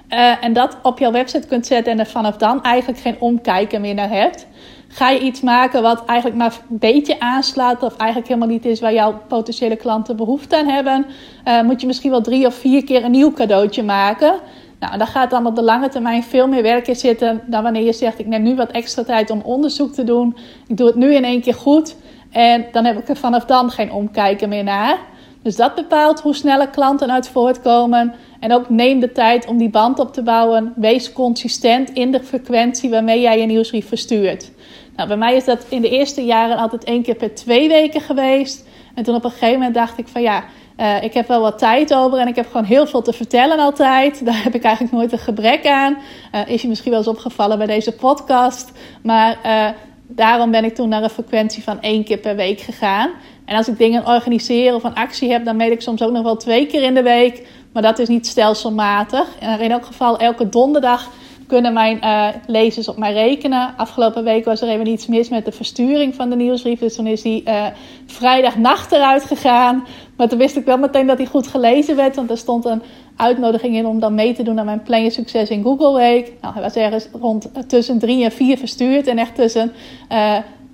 Uh, 0.09 0.43
en 0.43 0.53
dat 0.53 0.77
op 0.83 0.99
jouw 0.99 1.11
website 1.11 1.47
kunt 1.47 1.65
zetten 1.65 1.91
en 1.91 1.99
er 1.99 2.05
vanaf 2.05 2.37
dan 2.37 2.63
eigenlijk 2.63 2.99
geen 2.99 3.15
omkijken 3.19 3.81
meer 3.81 3.93
naar 3.93 4.09
hebt. 4.09 4.47
Ga 4.87 5.09
je 5.09 5.19
iets 5.19 5.41
maken 5.41 5.81
wat 5.81 6.05
eigenlijk 6.05 6.39
maar 6.39 6.59
een 6.69 6.77
beetje 6.77 7.19
aanslaat, 7.19 7.83
of 7.83 7.97
eigenlijk 7.97 8.29
helemaal 8.29 8.49
niet 8.49 8.65
is 8.65 8.79
waar 8.79 8.93
jouw 8.93 9.21
potentiële 9.27 9.75
klanten 9.75 10.15
behoefte 10.15 10.57
aan 10.57 10.67
hebben, 10.67 11.05
uh, 11.45 11.61
moet 11.61 11.81
je 11.81 11.87
misschien 11.87 12.11
wel 12.11 12.21
drie 12.21 12.45
of 12.45 12.55
vier 12.55 12.83
keer 12.83 13.03
een 13.03 13.11
nieuw 13.11 13.33
cadeautje 13.33 13.83
maken. 13.83 14.33
Nou, 14.79 14.97
daar 14.97 15.07
gaat 15.07 15.29
dan 15.29 15.45
op 15.45 15.55
de 15.55 15.63
lange 15.63 15.89
termijn 15.89 16.23
veel 16.23 16.47
meer 16.47 16.63
werk 16.63 16.87
in 16.87 16.95
zitten 16.95 17.41
dan 17.45 17.63
wanneer 17.63 17.83
je 17.83 17.93
zegt: 17.93 18.19
Ik 18.19 18.27
neem 18.27 18.43
nu 18.43 18.55
wat 18.55 18.71
extra 18.71 19.03
tijd 19.03 19.29
om 19.29 19.41
onderzoek 19.41 19.93
te 19.93 20.03
doen. 20.03 20.37
Ik 20.67 20.77
doe 20.77 20.87
het 20.87 20.95
nu 20.95 21.13
in 21.13 21.23
één 21.23 21.41
keer 21.41 21.53
goed. 21.53 21.95
En 22.31 22.65
dan 22.71 22.85
heb 22.85 22.97
ik 22.97 23.09
er 23.09 23.15
vanaf 23.15 23.45
dan 23.45 23.69
geen 23.69 23.91
omkijken 23.91 24.49
meer 24.49 24.63
naar. 24.63 24.97
Dus 25.41 25.55
dat 25.55 25.75
bepaalt 25.75 26.21
hoe 26.21 26.35
snelle 26.35 26.69
klanten 26.69 27.11
uit 27.11 27.29
voortkomen. 27.29 28.13
En 28.39 28.53
ook 28.53 28.69
neem 28.69 28.99
de 28.99 29.11
tijd 29.11 29.47
om 29.47 29.57
die 29.57 29.69
band 29.69 29.99
op 29.99 30.13
te 30.13 30.23
bouwen. 30.23 30.73
Wees 30.75 31.13
consistent 31.13 31.89
in 31.89 32.11
de 32.11 32.23
frequentie 32.23 32.89
waarmee 32.89 33.21
jij 33.21 33.39
je 33.39 33.45
nieuwsbrief 33.45 33.87
verstuurt. 33.87 34.51
Nou, 34.95 35.07
bij 35.07 35.17
mij 35.17 35.35
is 35.35 35.45
dat 35.45 35.65
in 35.69 35.81
de 35.81 35.89
eerste 35.89 36.25
jaren 36.25 36.57
altijd 36.57 36.83
één 36.83 37.03
keer 37.03 37.15
per 37.15 37.35
twee 37.35 37.67
weken 37.67 38.01
geweest. 38.01 38.67
En 38.95 39.03
toen 39.03 39.15
op 39.15 39.23
een 39.23 39.31
gegeven 39.31 39.53
moment 39.53 39.73
dacht 39.73 39.97
ik 39.97 40.07
van 40.07 40.21
ja, 40.21 40.43
uh, 40.77 41.03
ik 41.03 41.13
heb 41.13 41.27
wel 41.27 41.41
wat 41.41 41.57
tijd 41.57 41.93
over 41.93 42.17
en 42.19 42.27
ik 42.27 42.35
heb 42.35 42.45
gewoon 42.45 42.65
heel 42.65 42.87
veel 42.87 43.01
te 43.01 43.13
vertellen 43.13 43.59
altijd. 43.59 44.21
Daar 44.25 44.43
heb 44.43 44.55
ik 44.55 44.63
eigenlijk 44.63 44.95
nooit 44.95 45.11
een 45.11 45.17
gebrek 45.17 45.67
aan. 45.67 45.97
Uh, 46.35 46.41
is 46.47 46.61
je 46.61 46.67
misschien 46.67 46.89
wel 46.89 46.99
eens 46.99 47.09
opgevallen 47.09 47.57
bij 47.57 47.67
deze 47.67 47.91
podcast. 47.91 48.71
Maar 49.03 49.37
uh, 49.45 49.67
daarom 50.07 50.51
ben 50.51 50.63
ik 50.63 50.75
toen 50.75 50.89
naar 50.89 51.03
een 51.03 51.09
frequentie 51.09 51.63
van 51.63 51.81
één 51.81 52.03
keer 52.03 52.17
per 52.17 52.35
week 52.35 52.59
gegaan. 52.59 53.09
En 53.45 53.55
als 53.55 53.67
ik 53.67 53.77
dingen 53.77 54.05
organiseer 54.05 54.75
of 54.75 54.83
een 54.83 54.95
actie 54.95 55.31
heb, 55.31 55.45
dan 55.45 55.55
meet 55.55 55.71
ik 55.71 55.81
soms 55.81 56.01
ook 56.01 56.11
nog 56.11 56.23
wel 56.23 56.37
twee 56.37 56.65
keer 56.65 56.83
in 56.83 56.93
de 56.93 57.03
week. 57.03 57.47
Maar 57.73 57.81
dat 57.81 57.99
is 57.99 58.07
niet 58.07 58.27
stelselmatig. 58.27 59.27
En 59.39 59.59
in 59.59 59.71
elk 59.71 59.85
geval 59.85 60.19
elke 60.19 60.49
donderdag 60.49 61.09
kunnen 61.47 61.73
mijn 61.73 61.99
lezers 62.47 62.87
op 62.87 62.97
mij 62.97 63.13
rekenen. 63.13 63.73
Afgelopen 63.77 64.23
week 64.23 64.45
was 64.45 64.61
er 64.61 64.69
even 64.69 64.87
iets 64.87 65.07
mis 65.07 65.29
met 65.29 65.45
de 65.45 65.51
versturing 65.51 66.15
van 66.15 66.29
de 66.29 66.35
nieuwsbrief. 66.35 66.79
Dus 66.79 66.95
toen 66.95 67.07
is 67.07 67.21
die 67.21 67.43
uh, 67.45 67.65
vrijdagnacht 68.05 68.91
eruit 68.91 69.23
gegaan. 69.23 69.85
Maar 70.17 70.27
toen 70.27 70.37
wist 70.37 70.55
ik 70.55 70.65
wel 70.65 70.77
meteen 70.77 71.07
dat 71.07 71.17
hij 71.17 71.27
goed 71.27 71.47
gelezen 71.47 71.95
werd. 71.95 72.15
Want 72.15 72.29
er 72.29 72.37
stond 72.37 72.65
een 72.65 72.81
uitnodiging 73.15 73.75
in 73.75 73.85
om 73.85 73.99
dan 73.99 74.15
mee 74.15 74.33
te 74.33 74.43
doen 74.43 74.59
aan 74.59 74.65
mijn 74.65 74.83
Plan 74.83 75.03
Je 75.03 75.09
Succes 75.09 75.49
in 75.49 75.63
Google 75.63 75.97
Week. 75.97 76.31
Nou, 76.41 76.53
hij 76.53 76.63
was 76.63 76.75
ergens 76.75 77.07
rond 77.21 77.49
uh, 77.57 77.63
tussen 77.63 77.99
drie 77.99 78.23
en 78.23 78.31
vier 78.31 78.57
verstuurd. 78.57 79.07
En 79.07 79.17
echt 79.17 79.35
tussen 79.35 79.71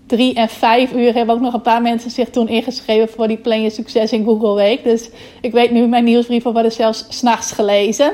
drie 0.08 0.34
en 0.34 0.50
vijf 0.50 0.94
uur 0.94 1.14
hebben 1.14 1.36
ook 1.36 1.42
nog 1.42 1.54
een 1.54 1.62
paar 1.62 1.82
mensen 1.82 2.12
zich 2.12 2.30
toen 2.30 2.48
ingeschreven 2.48 3.10
voor 3.10 3.28
die 3.28 3.38
Plan 3.38 3.62
Je 3.62 3.70
Succes 3.70 4.12
in 4.12 4.24
Google 4.24 4.56
Week. 4.56 4.84
Dus 4.84 5.10
ik 5.42 5.52
weet 5.52 5.72
nu, 5.72 5.88
mijn 5.88 6.04
nieuwsbrieven 6.04 6.54
worden 6.54 6.72
zelfs 6.72 7.06
s'nachts 7.10 7.52
gelezen. 7.52 8.12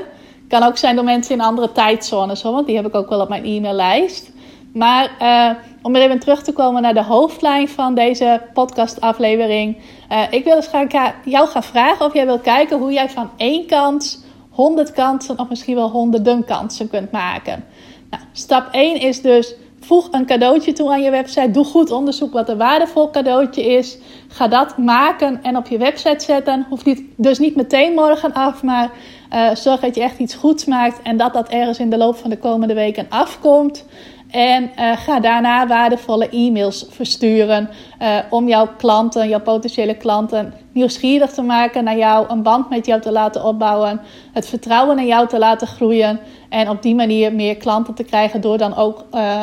Kan 0.47 0.63
ook 0.63 0.77
zijn 0.77 0.95
door 0.95 1.05
mensen 1.05 1.35
in 1.35 1.41
andere 1.41 1.71
tijdzones, 1.71 2.41
hoor, 2.41 2.53
want 2.53 2.67
die 2.67 2.75
heb 2.75 2.87
ik 2.87 2.95
ook 2.95 3.09
wel 3.09 3.21
op 3.21 3.29
mijn 3.29 3.45
e-maillijst. 3.45 4.31
Maar 4.73 5.11
uh, 5.21 5.63
om 5.81 5.95
er 5.95 6.01
even 6.01 6.19
terug 6.19 6.43
te 6.43 6.53
komen 6.53 6.81
naar 6.81 6.93
de 6.93 7.03
hoofdlijn 7.03 7.69
van 7.69 7.95
deze 7.95 8.41
podcastaflevering. 8.53 9.77
Uh, 10.11 10.21
ik 10.29 10.43
wil 10.43 10.55
dus 10.55 10.67
graag 10.67 11.13
jou 11.25 11.47
gaan 11.47 11.63
vragen 11.63 12.05
of 12.05 12.13
jij 12.13 12.25
wil 12.25 12.39
kijken 12.39 12.79
hoe 12.79 12.91
jij 12.91 13.09
van 13.09 13.29
één 13.37 13.65
kans 13.65 14.19
100 14.49 14.91
kansen 14.91 15.39
of 15.39 15.49
misschien 15.49 15.75
wel 15.75 15.89
honderden 15.89 16.45
kansen 16.45 16.89
kunt 16.89 17.11
maken. 17.11 17.65
Nou, 18.09 18.23
stap 18.31 18.67
1 18.71 19.01
is 19.01 19.21
dus 19.21 19.55
voeg 19.79 20.07
een 20.11 20.25
cadeautje 20.25 20.73
toe 20.73 20.91
aan 20.91 21.01
je 21.01 21.11
website. 21.11 21.51
Doe 21.51 21.65
goed 21.65 21.91
onderzoek 21.91 22.33
wat 22.33 22.49
een 22.49 22.57
waardevol 22.57 23.09
cadeautje 23.09 23.65
is. 23.65 23.97
Ga 24.27 24.47
dat 24.47 24.77
maken 24.77 25.43
en 25.43 25.57
op 25.57 25.67
je 25.67 25.77
website 25.77 26.25
zetten. 26.25 26.65
Hoeft 26.69 26.85
niet, 26.85 27.01
dus 27.15 27.39
niet 27.39 27.55
meteen 27.55 27.93
morgen 27.93 28.33
af, 28.33 28.63
maar 28.63 28.91
uh, 29.33 29.55
zorg 29.55 29.79
dat 29.79 29.95
je 29.95 30.01
echt 30.01 30.19
iets 30.19 30.35
goeds 30.35 30.65
maakt 30.65 31.01
en 31.01 31.17
dat 31.17 31.33
dat 31.33 31.49
ergens 31.49 31.79
in 31.79 31.89
de 31.89 31.97
loop 31.97 32.15
van 32.15 32.29
de 32.29 32.37
komende 32.37 32.73
weken 32.73 33.05
afkomt. 33.09 33.85
En 34.29 34.71
uh, 34.79 34.97
ga 34.97 35.19
daarna 35.19 35.67
waardevolle 35.67 36.29
e-mails 36.29 36.85
versturen 36.89 37.69
uh, 38.01 38.17
om 38.29 38.47
jouw 38.47 38.67
klanten, 38.77 39.29
jouw 39.29 39.39
potentiële 39.41 39.95
klanten, 39.95 40.53
nieuwsgierig 40.71 41.31
te 41.31 41.41
maken 41.41 41.83
naar 41.83 41.97
jou, 41.97 42.29
een 42.29 42.43
band 42.43 42.69
met 42.69 42.85
jou 42.85 43.01
te 43.01 43.11
laten 43.11 43.43
opbouwen, 43.43 44.01
het 44.33 44.47
vertrouwen 44.47 44.99
in 44.99 45.07
jou 45.07 45.27
te 45.27 45.39
laten 45.39 45.67
groeien 45.67 46.19
en 46.49 46.69
op 46.69 46.81
die 46.81 46.95
manier 46.95 47.33
meer 47.33 47.57
klanten 47.57 47.93
te 47.93 48.03
krijgen 48.03 48.41
door 48.41 48.57
dan 48.57 48.75
ook 48.75 49.05
uh, 49.13 49.41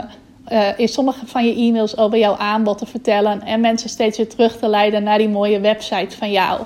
in 0.77 0.89
sommige 0.89 1.27
van 1.27 1.47
je 1.47 1.55
e-mails 1.55 1.97
over 1.97 2.19
jouw 2.19 2.37
aanbod 2.37 2.79
te 2.79 2.87
vertellen 2.87 3.43
en 3.43 3.61
mensen 3.61 3.89
steeds 3.89 4.17
weer 4.17 4.29
terug 4.29 4.59
te 4.59 4.69
leiden 4.69 5.03
naar 5.03 5.19
die 5.19 5.29
mooie 5.29 5.61
website 5.61 6.17
van 6.17 6.31
jou. 6.31 6.61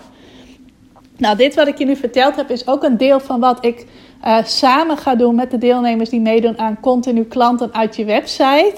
Nou, 1.17 1.37
dit 1.37 1.55
wat 1.55 1.67
ik 1.67 1.79
je 1.79 1.85
nu 1.85 1.97
verteld 1.97 2.37
heb, 2.37 2.51
is 2.51 2.67
ook 2.67 2.83
een 2.83 2.97
deel 2.97 3.21
van 3.21 3.41
wat 3.41 3.65
ik 3.65 3.87
uh, 4.25 4.37
samen 4.45 4.97
ga 4.97 5.15
doen 5.15 5.35
met 5.35 5.51
de 5.51 5.59
deelnemers 5.59 6.11
die 6.11 6.21
meedoen 6.21 6.59
aan 6.59 6.81
continu 6.81 7.25
klanten 7.25 7.75
uit 7.75 7.97
je 7.97 8.05
website. 8.05 8.77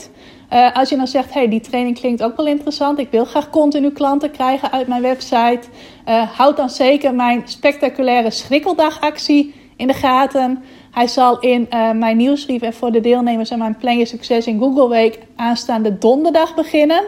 Uh, 0.53 0.77
als 0.77 0.89
je 0.89 0.97
dan 0.97 1.07
zegt, 1.07 1.35
hey, 1.35 1.49
die 1.49 1.61
training 1.61 1.99
klinkt 1.99 2.23
ook 2.23 2.37
wel 2.37 2.47
interessant. 2.47 2.99
Ik 2.99 3.11
wil 3.11 3.25
graag 3.25 3.51
continu 3.51 3.91
klanten 3.91 4.31
krijgen 4.31 4.73
uit 4.73 4.87
mijn 4.87 5.03
website. 5.03 5.61
Uh, 6.09 6.23
houd 6.23 6.57
dan 6.57 6.71
zeker 6.71 7.15
mijn 7.15 7.43
spectaculaire 7.45 8.31
schrikkeldagactie 8.31 9.55
in 9.77 9.87
de 9.87 9.95
gaten. 9.95 10.63
Hij 10.91 11.07
zal 11.07 11.39
in 11.39 11.67
mijn 11.95 12.17
nieuwsbrief 12.17 12.63
en 12.63 12.73
voor 12.73 12.93
de 12.93 13.01
deelnemers 13.01 13.53
aan 13.53 13.59
mijn 13.59 13.77
Plan 13.77 13.99
Je 13.99 14.05
Succes 14.05 14.47
in 14.47 14.59
Google 14.59 14.89
Week 14.89 15.19
aanstaande 15.37 15.99
donderdag 15.99 16.55
beginnen. 16.55 17.05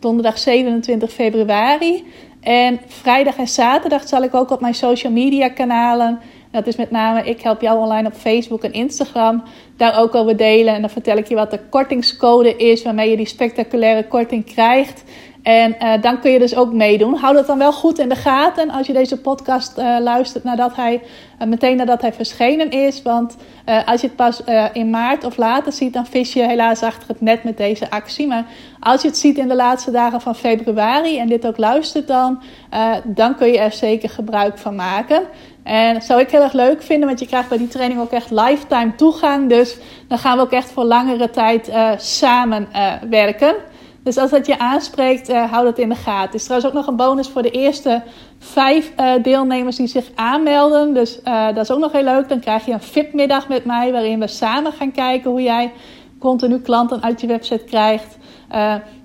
Donderdag 0.00 0.38
27 0.38 1.12
februari. 1.12 2.04
En 2.40 2.80
vrijdag 2.86 3.36
en 3.36 3.48
zaterdag 3.48 4.08
zal 4.08 4.22
ik 4.22 4.34
ook 4.34 4.50
op 4.50 4.60
mijn 4.60 4.74
social 4.74 5.12
media 5.12 5.48
kanalen. 5.48 6.20
Dat 6.56 6.66
is 6.66 6.76
met 6.76 6.90
name 6.90 7.22
Ik 7.22 7.40
Help 7.40 7.60
Jou 7.60 7.78
Online 7.78 8.08
op 8.08 8.14
Facebook 8.14 8.62
en 8.62 8.72
Instagram. 8.72 9.42
Daar 9.76 9.98
ook 9.98 10.14
over 10.14 10.36
delen. 10.36 10.74
En 10.74 10.80
dan 10.80 10.90
vertel 10.90 11.16
ik 11.16 11.28
je 11.28 11.34
wat 11.34 11.50
de 11.50 11.60
kortingscode 11.70 12.56
is 12.56 12.82
waarmee 12.82 13.10
je 13.10 13.16
die 13.16 13.26
spectaculaire 13.26 14.06
korting 14.06 14.44
krijgt. 14.44 15.04
En 15.42 15.76
uh, 15.80 16.02
dan 16.02 16.20
kun 16.20 16.30
je 16.30 16.38
dus 16.38 16.56
ook 16.56 16.72
meedoen. 16.72 17.14
Hou 17.14 17.34
dat 17.34 17.46
dan 17.46 17.58
wel 17.58 17.72
goed 17.72 17.98
in 17.98 18.08
de 18.08 18.14
gaten 18.14 18.70
als 18.70 18.86
je 18.86 18.92
deze 18.92 19.20
podcast 19.20 19.78
uh, 19.78 19.96
luistert 20.00 20.44
nadat 20.44 20.76
hij, 20.76 21.02
uh, 21.42 21.48
meteen 21.48 21.76
nadat 21.76 22.00
hij 22.00 22.12
verschenen 22.12 22.70
is. 22.70 23.02
Want 23.02 23.36
als 23.86 24.00
je 24.00 24.06
het 24.06 24.16
pas 24.16 24.42
in 24.72 24.90
maart 24.90 25.24
of 25.24 25.36
later 25.36 25.72
ziet, 25.72 25.92
dan 25.92 26.06
vis 26.06 26.32
je 26.32 26.46
helaas 26.46 26.82
achter 26.82 27.08
het 27.08 27.20
net 27.20 27.44
met 27.44 27.56
deze 27.56 27.90
actie. 27.90 28.26
Maar 28.26 28.46
als 28.80 29.02
je 29.02 29.08
het 29.08 29.18
ziet 29.18 29.38
in 29.38 29.48
de 29.48 29.54
laatste 29.54 29.90
dagen 29.90 30.20
van 30.20 30.34
februari 30.34 31.18
en 31.18 31.28
dit 31.28 31.46
ook 31.46 31.58
luistert 31.58 32.06
dan, 32.06 32.42
dan 33.04 33.36
kun 33.36 33.46
je 33.46 33.58
er 33.58 33.72
zeker 33.72 34.08
gebruik 34.08 34.58
van 34.58 34.74
maken. 34.74 35.22
En 35.66 36.02
zou 36.02 36.20
ik 36.20 36.30
heel 36.30 36.42
erg 36.42 36.52
leuk 36.52 36.82
vinden, 36.82 37.08
want 37.08 37.20
je 37.20 37.26
krijgt 37.26 37.48
bij 37.48 37.58
die 37.58 37.68
training 37.68 38.00
ook 38.00 38.10
echt 38.10 38.30
lifetime 38.30 38.94
toegang. 38.94 39.48
Dus 39.48 39.78
dan 40.08 40.18
gaan 40.18 40.36
we 40.36 40.42
ook 40.42 40.52
echt 40.52 40.70
voor 40.70 40.84
langere 40.84 41.30
tijd 41.30 41.72
samen 41.96 42.68
werken. 43.10 43.54
Dus 44.06 44.16
als 44.16 44.30
dat 44.30 44.46
je 44.46 44.58
aanspreekt, 44.58 45.30
uh, 45.30 45.50
hou 45.50 45.64
dat 45.64 45.78
in 45.78 45.88
de 45.88 45.94
gaten. 45.94 46.28
Er 46.28 46.34
is 46.34 46.44
trouwens 46.44 46.70
ook 46.70 46.76
nog 46.76 46.86
een 46.86 46.96
bonus 46.96 47.28
voor 47.28 47.42
de 47.42 47.50
eerste 47.50 48.02
vijf 48.38 48.92
uh, 49.00 49.12
deelnemers 49.22 49.76
die 49.76 49.86
zich 49.86 50.10
aanmelden. 50.14 50.94
Dus 50.94 51.20
uh, 51.24 51.46
dat 51.46 51.56
is 51.56 51.70
ook 51.70 51.78
nog 51.78 51.92
heel 51.92 52.04
leuk. 52.04 52.28
Dan 52.28 52.40
krijg 52.40 52.66
je 52.66 52.72
een 52.72 52.80
VIP-middag 52.80 53.48
met 53.48 53.64
mij, 53.64 53.92
waarin 53.92 54.20
we 54.20 54.26
samen 54.26 54.72
gaan 54.72 54.92
kijken 54.92 55.30
hoe 55.30 55.42
jij 55.42 55.72
continu 56.18 56.60
klanten 56.60 57.02
uit 57.02 57.20
je 57.20 57.26
website 57.26 57.64
krijgt. 57.64 58.18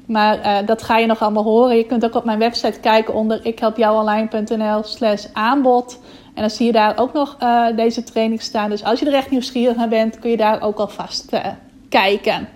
maar 0.05 0.65
dat 0.65 0.83
ga 0.83 0.97
je 0.97 1.05
nog 1.05 1.21
allemaal 1.21 1.43
horen. 1.43 1.77
Je 1.77 1.85
kunt 1.85 2.05
ook 2.05 2.15
op 2.15 2.25
mijn 2.25 2.39
website 2.39 2.79
kijken 2.79 3.13
onder 3.13 3.45
ikhelpjouonline.nl 3.45 4.83
slash 4.83 5.25
aanbod. 5.33 5.99
En 6.33 6.41
dan 6.41 6.49
zie 6.49 6.65
je 6.65 6.71
daar 6.71 6.97
ook 6.97 7.13
nog 7.13 7.37
deze 7.75 8.03
training 8.03 8.41
staan. 8.41 8.69
Dus 8.69 8.83
als 8.83 8.99
je 8.99 9.05
er 9.05 9.13
echt 9.13 9.29
nieuwsgierig 9.29 9.75
naar 9.75 9.89
bent, 9.89 10.19
kun 10.19 10.29
je 10.29 10.37
daar 10.37 10.61
ook 10.61 10.77
alvast 10.77 11.29
kijken. 11.89 12.47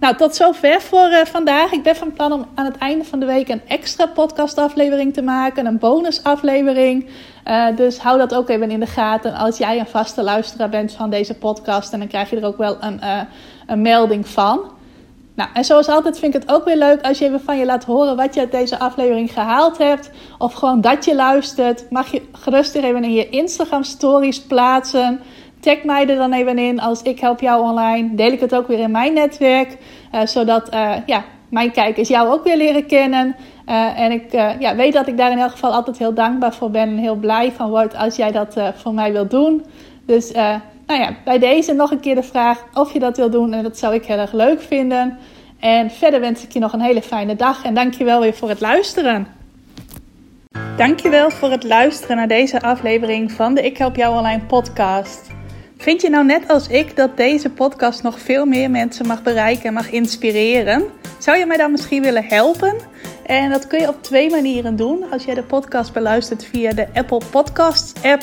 Nou, 0.00 0.16
tot 0.16 0.34
zover 0.34 0.80
voor 0.80 1.08
uh, 1.10 1.24
vandaag. 1.24 1.72
Ik 1.72 1.82
ben 1.82 1.96
van 1.96 2.12
plan 2.12 2.32
om 2.32 2.46
aan 2.54 2.64
het 2.64 2.78
einde 2.78 3.04
van 3.04 3.20
de 3.20 3.26
week 3.26 3.48
een 3.48 3.62
extra 3.68 4.06
podcastaflevering 4.06 5.14
te 5.14 5.22
maken, 5.22 5.66
een 5.66 5.78
bonusaflevering. 5.78 7.08
Uh, 7.46 7.76
dus 7.76 7.98
hou 7.98 8.18
dat 8.18 8.34
ook 8.34 8.48
even 8.48 8.70
in 8.70 8.80
de 8.80 8.86
gaten 8.86 9.34
als 9.34 9.58
jij 9.58 9.78
een 9.78 9.86
vaste 9.86 10.22
luisteraar 10.22 10.68
bent 10.68 10.92
van 10.92 11.10
deze 11.10 11.34
podcast. 11.34 11.92
En 11.92 11.98
dan 11.98 12.08
krijg 12.08 12.30
je 12.30 12.36
er 12.36 12.46
ook 12.46 12.56
wel 12.56 12.76
een, 12.80 13.00
een 13.66 13.82
melding 13.82 14.28
van. 14.28 14.60
Nou, 15.40 15.52
en 15.52 15.64
zoals 15.64 15.88
altijd 15.88 16.18
vind 16.18 16.34
ik 16.34 16.40
het 16.40 16.52
ook 16.52 16.64
weer 16.64 16.76
leuk 16.76 17.02
als 17.02 17.18
je 17.18 17.24
even 17.24 17.40
van 17.40 17.58
je 17.58 17.64
laat 17.64 17.84
horen 17.84 18.16
wat 18.16 18.34
je 18.34 18.40
uit 18.40 18.52
deze 18.52 18.78
aflevering 18.78 19.32
gehaald 19.32 19.78
hebt. 19.78 20.10
Of 20.38 20.52
gewoon 20.52 20.80
dat 20.80 21.04
je 21.04 21.14
luistert. 21.14 21.90
Mag 21.90 22.12
je 22.12 22.22
gerust 22.32 22.74
even 22.74 23.04
in 23.04 23.12
je 23.12 23.28
Instagram 23.28 23.82
stories 23.82 24.40
plaatsen. 24.40 25.20
Tag 25.60 25.82
mij 25.82 26.08
er 26.08 26.16
dan 26.16 26.32
even 26.32 26.58
in 26.58 26.80
als 26.80 27.02
ik 27.02 27.20
help 27.20 27.40
jou 27.40 27.62
online. 27.62 28.14
Deel 28.14 28.32
ik 28.32 28.40
het 28.40 28.54
ook 28.54 28.66
weer 28.66 28.78
in 28.78 28.90
mijn 28.90 29.12
netwerk. 29.12 29.78
Uh, 30.14 30.26
zodat 30.26 30.74
uh, 30.74 30.92
ja, 31.06 31.24
mijn 31.48 31.70
kijkers 31.70 32.08
jou 32.08 32.28
ook 32.28 32.44
weer 32.44 32.56
leren 32.56 32.86
kennen. 32.86 33.36
Uh, 33.68 34.00
en 34.00 34.12
ik 34.12 34.32
ja, 34.58 34.76
weet 34.76 34.92
dat 34.92 35.06
ik 35.06 35.16
daar 35.16 35.30
in 35.30 35.38
elk 35.38 35.50
geval 35.50 35.72
altijd 35.72 35.98
heel 35.98 36.14
dankbaar 36.14 36.54
voor 36.54 36.70
ben. 36.70 36.88
En 36.88 36.98
heel 36.98 37.16
blij 37.16 37.52
van 37.52 37.70
word 37.70 37.96
als 37.96 38.16
jij 38.16 38.32
dat 38.32 38.56
voor 38.74 38.94
mij 38.94 39.12
wilt 39.12 39.30
doen. 39.30 39.64
Dus 40.06 40.32
nou 40.86 41.00
ja, 41.00 41.14
bij 41.24 41.38
deze 41.38 41.72
nog 41.72 41.90
een 41.90 42.00
keer 42.00 42.14
de 42.14 42.22
vraag 42.22 42.64
of 42.74 42.92
je 42.92 42.98
dat 42.98 43.16
wilt 43.16 43.32
doen. 43.32 43.52
En 43.52 43.62
dat 43.62 43.78
zou 43.78 43.94
ik 43.94 44.04
heel 44.04 44.18
erg 44.18 44.32
leuk 44.32 44.60
vinden. 44.60 45.18
En 45.60 45.90
verder 45.90 46.20
wens 46.20 46.42
ik 46.42 46.52
je 46.52 46.58
nog 46.58 46.72
een 46.72 46.80
hele 46.80 47.02
fijne 47.02 47.36
dag. 47.36 47.64
En 47.64 47.74
dankjewel 47.74 48.20
weer 48.20 48.34
voor 48.34 48.48
het 48.48 48.60
luisteren. 48.60 49.26
Dankjewel 50.76 51.30
voor 51.30 51.50
het 51.50 51.64
luisteren 51.64 52.16
naar 52.16 52.28
deze 52.28 52.60
aflevering 52.60 53.32
van 53.32 53.54
de 53.54 53.62
Ik 53.62 53.76
Help 53.76 53.96
Jou 53.96 54.16
Online 54.16 54.42
podcast. 54.42 55.30
Vind 55.76 56.00
je 56.00 56.10
nou 56.10 56.24
net 56.24 56.48
als 56.48 56.68
ik 56.68 56.96
dat 56.96 57.16
deze 57.16 57.50
podcast 57.50 58.02
nog 58.02 58.20
veel 58.20 58.44
meer 58.44 58.70
mensen 58.70 59.06
mag 59.06 59.22
bereiken 59.22 59.64
en 59.64 59.72
mag 59.72 59.90
inspireren? 59.90 60.84
Zou 61.18 61.38
je 61.38 61.46
mij 61.46 61.56
dan 61.56 61.70
misschien 61.70 62.02
willen 62.02 62.24
helpen? 62.24 62.74
En 63.26 63.50
dat 63.50 63.66
kun 63.66 63.80
je 63.80 63.88
op 63.88 64.02
twee 64.02 64.30
manieren 64.30 64.76
doen. 64.76 65.04
Als 65.10 65.24
jij 65.24 65.34
de 65.34 65.42
podcast 65.42 65.92
beluistert 65.92 66.44
via 66.44 66.72
de 66.72 66.86
Apple 66.94 67.20
Podcasts 67.30 68.02
app, 68.02 68.22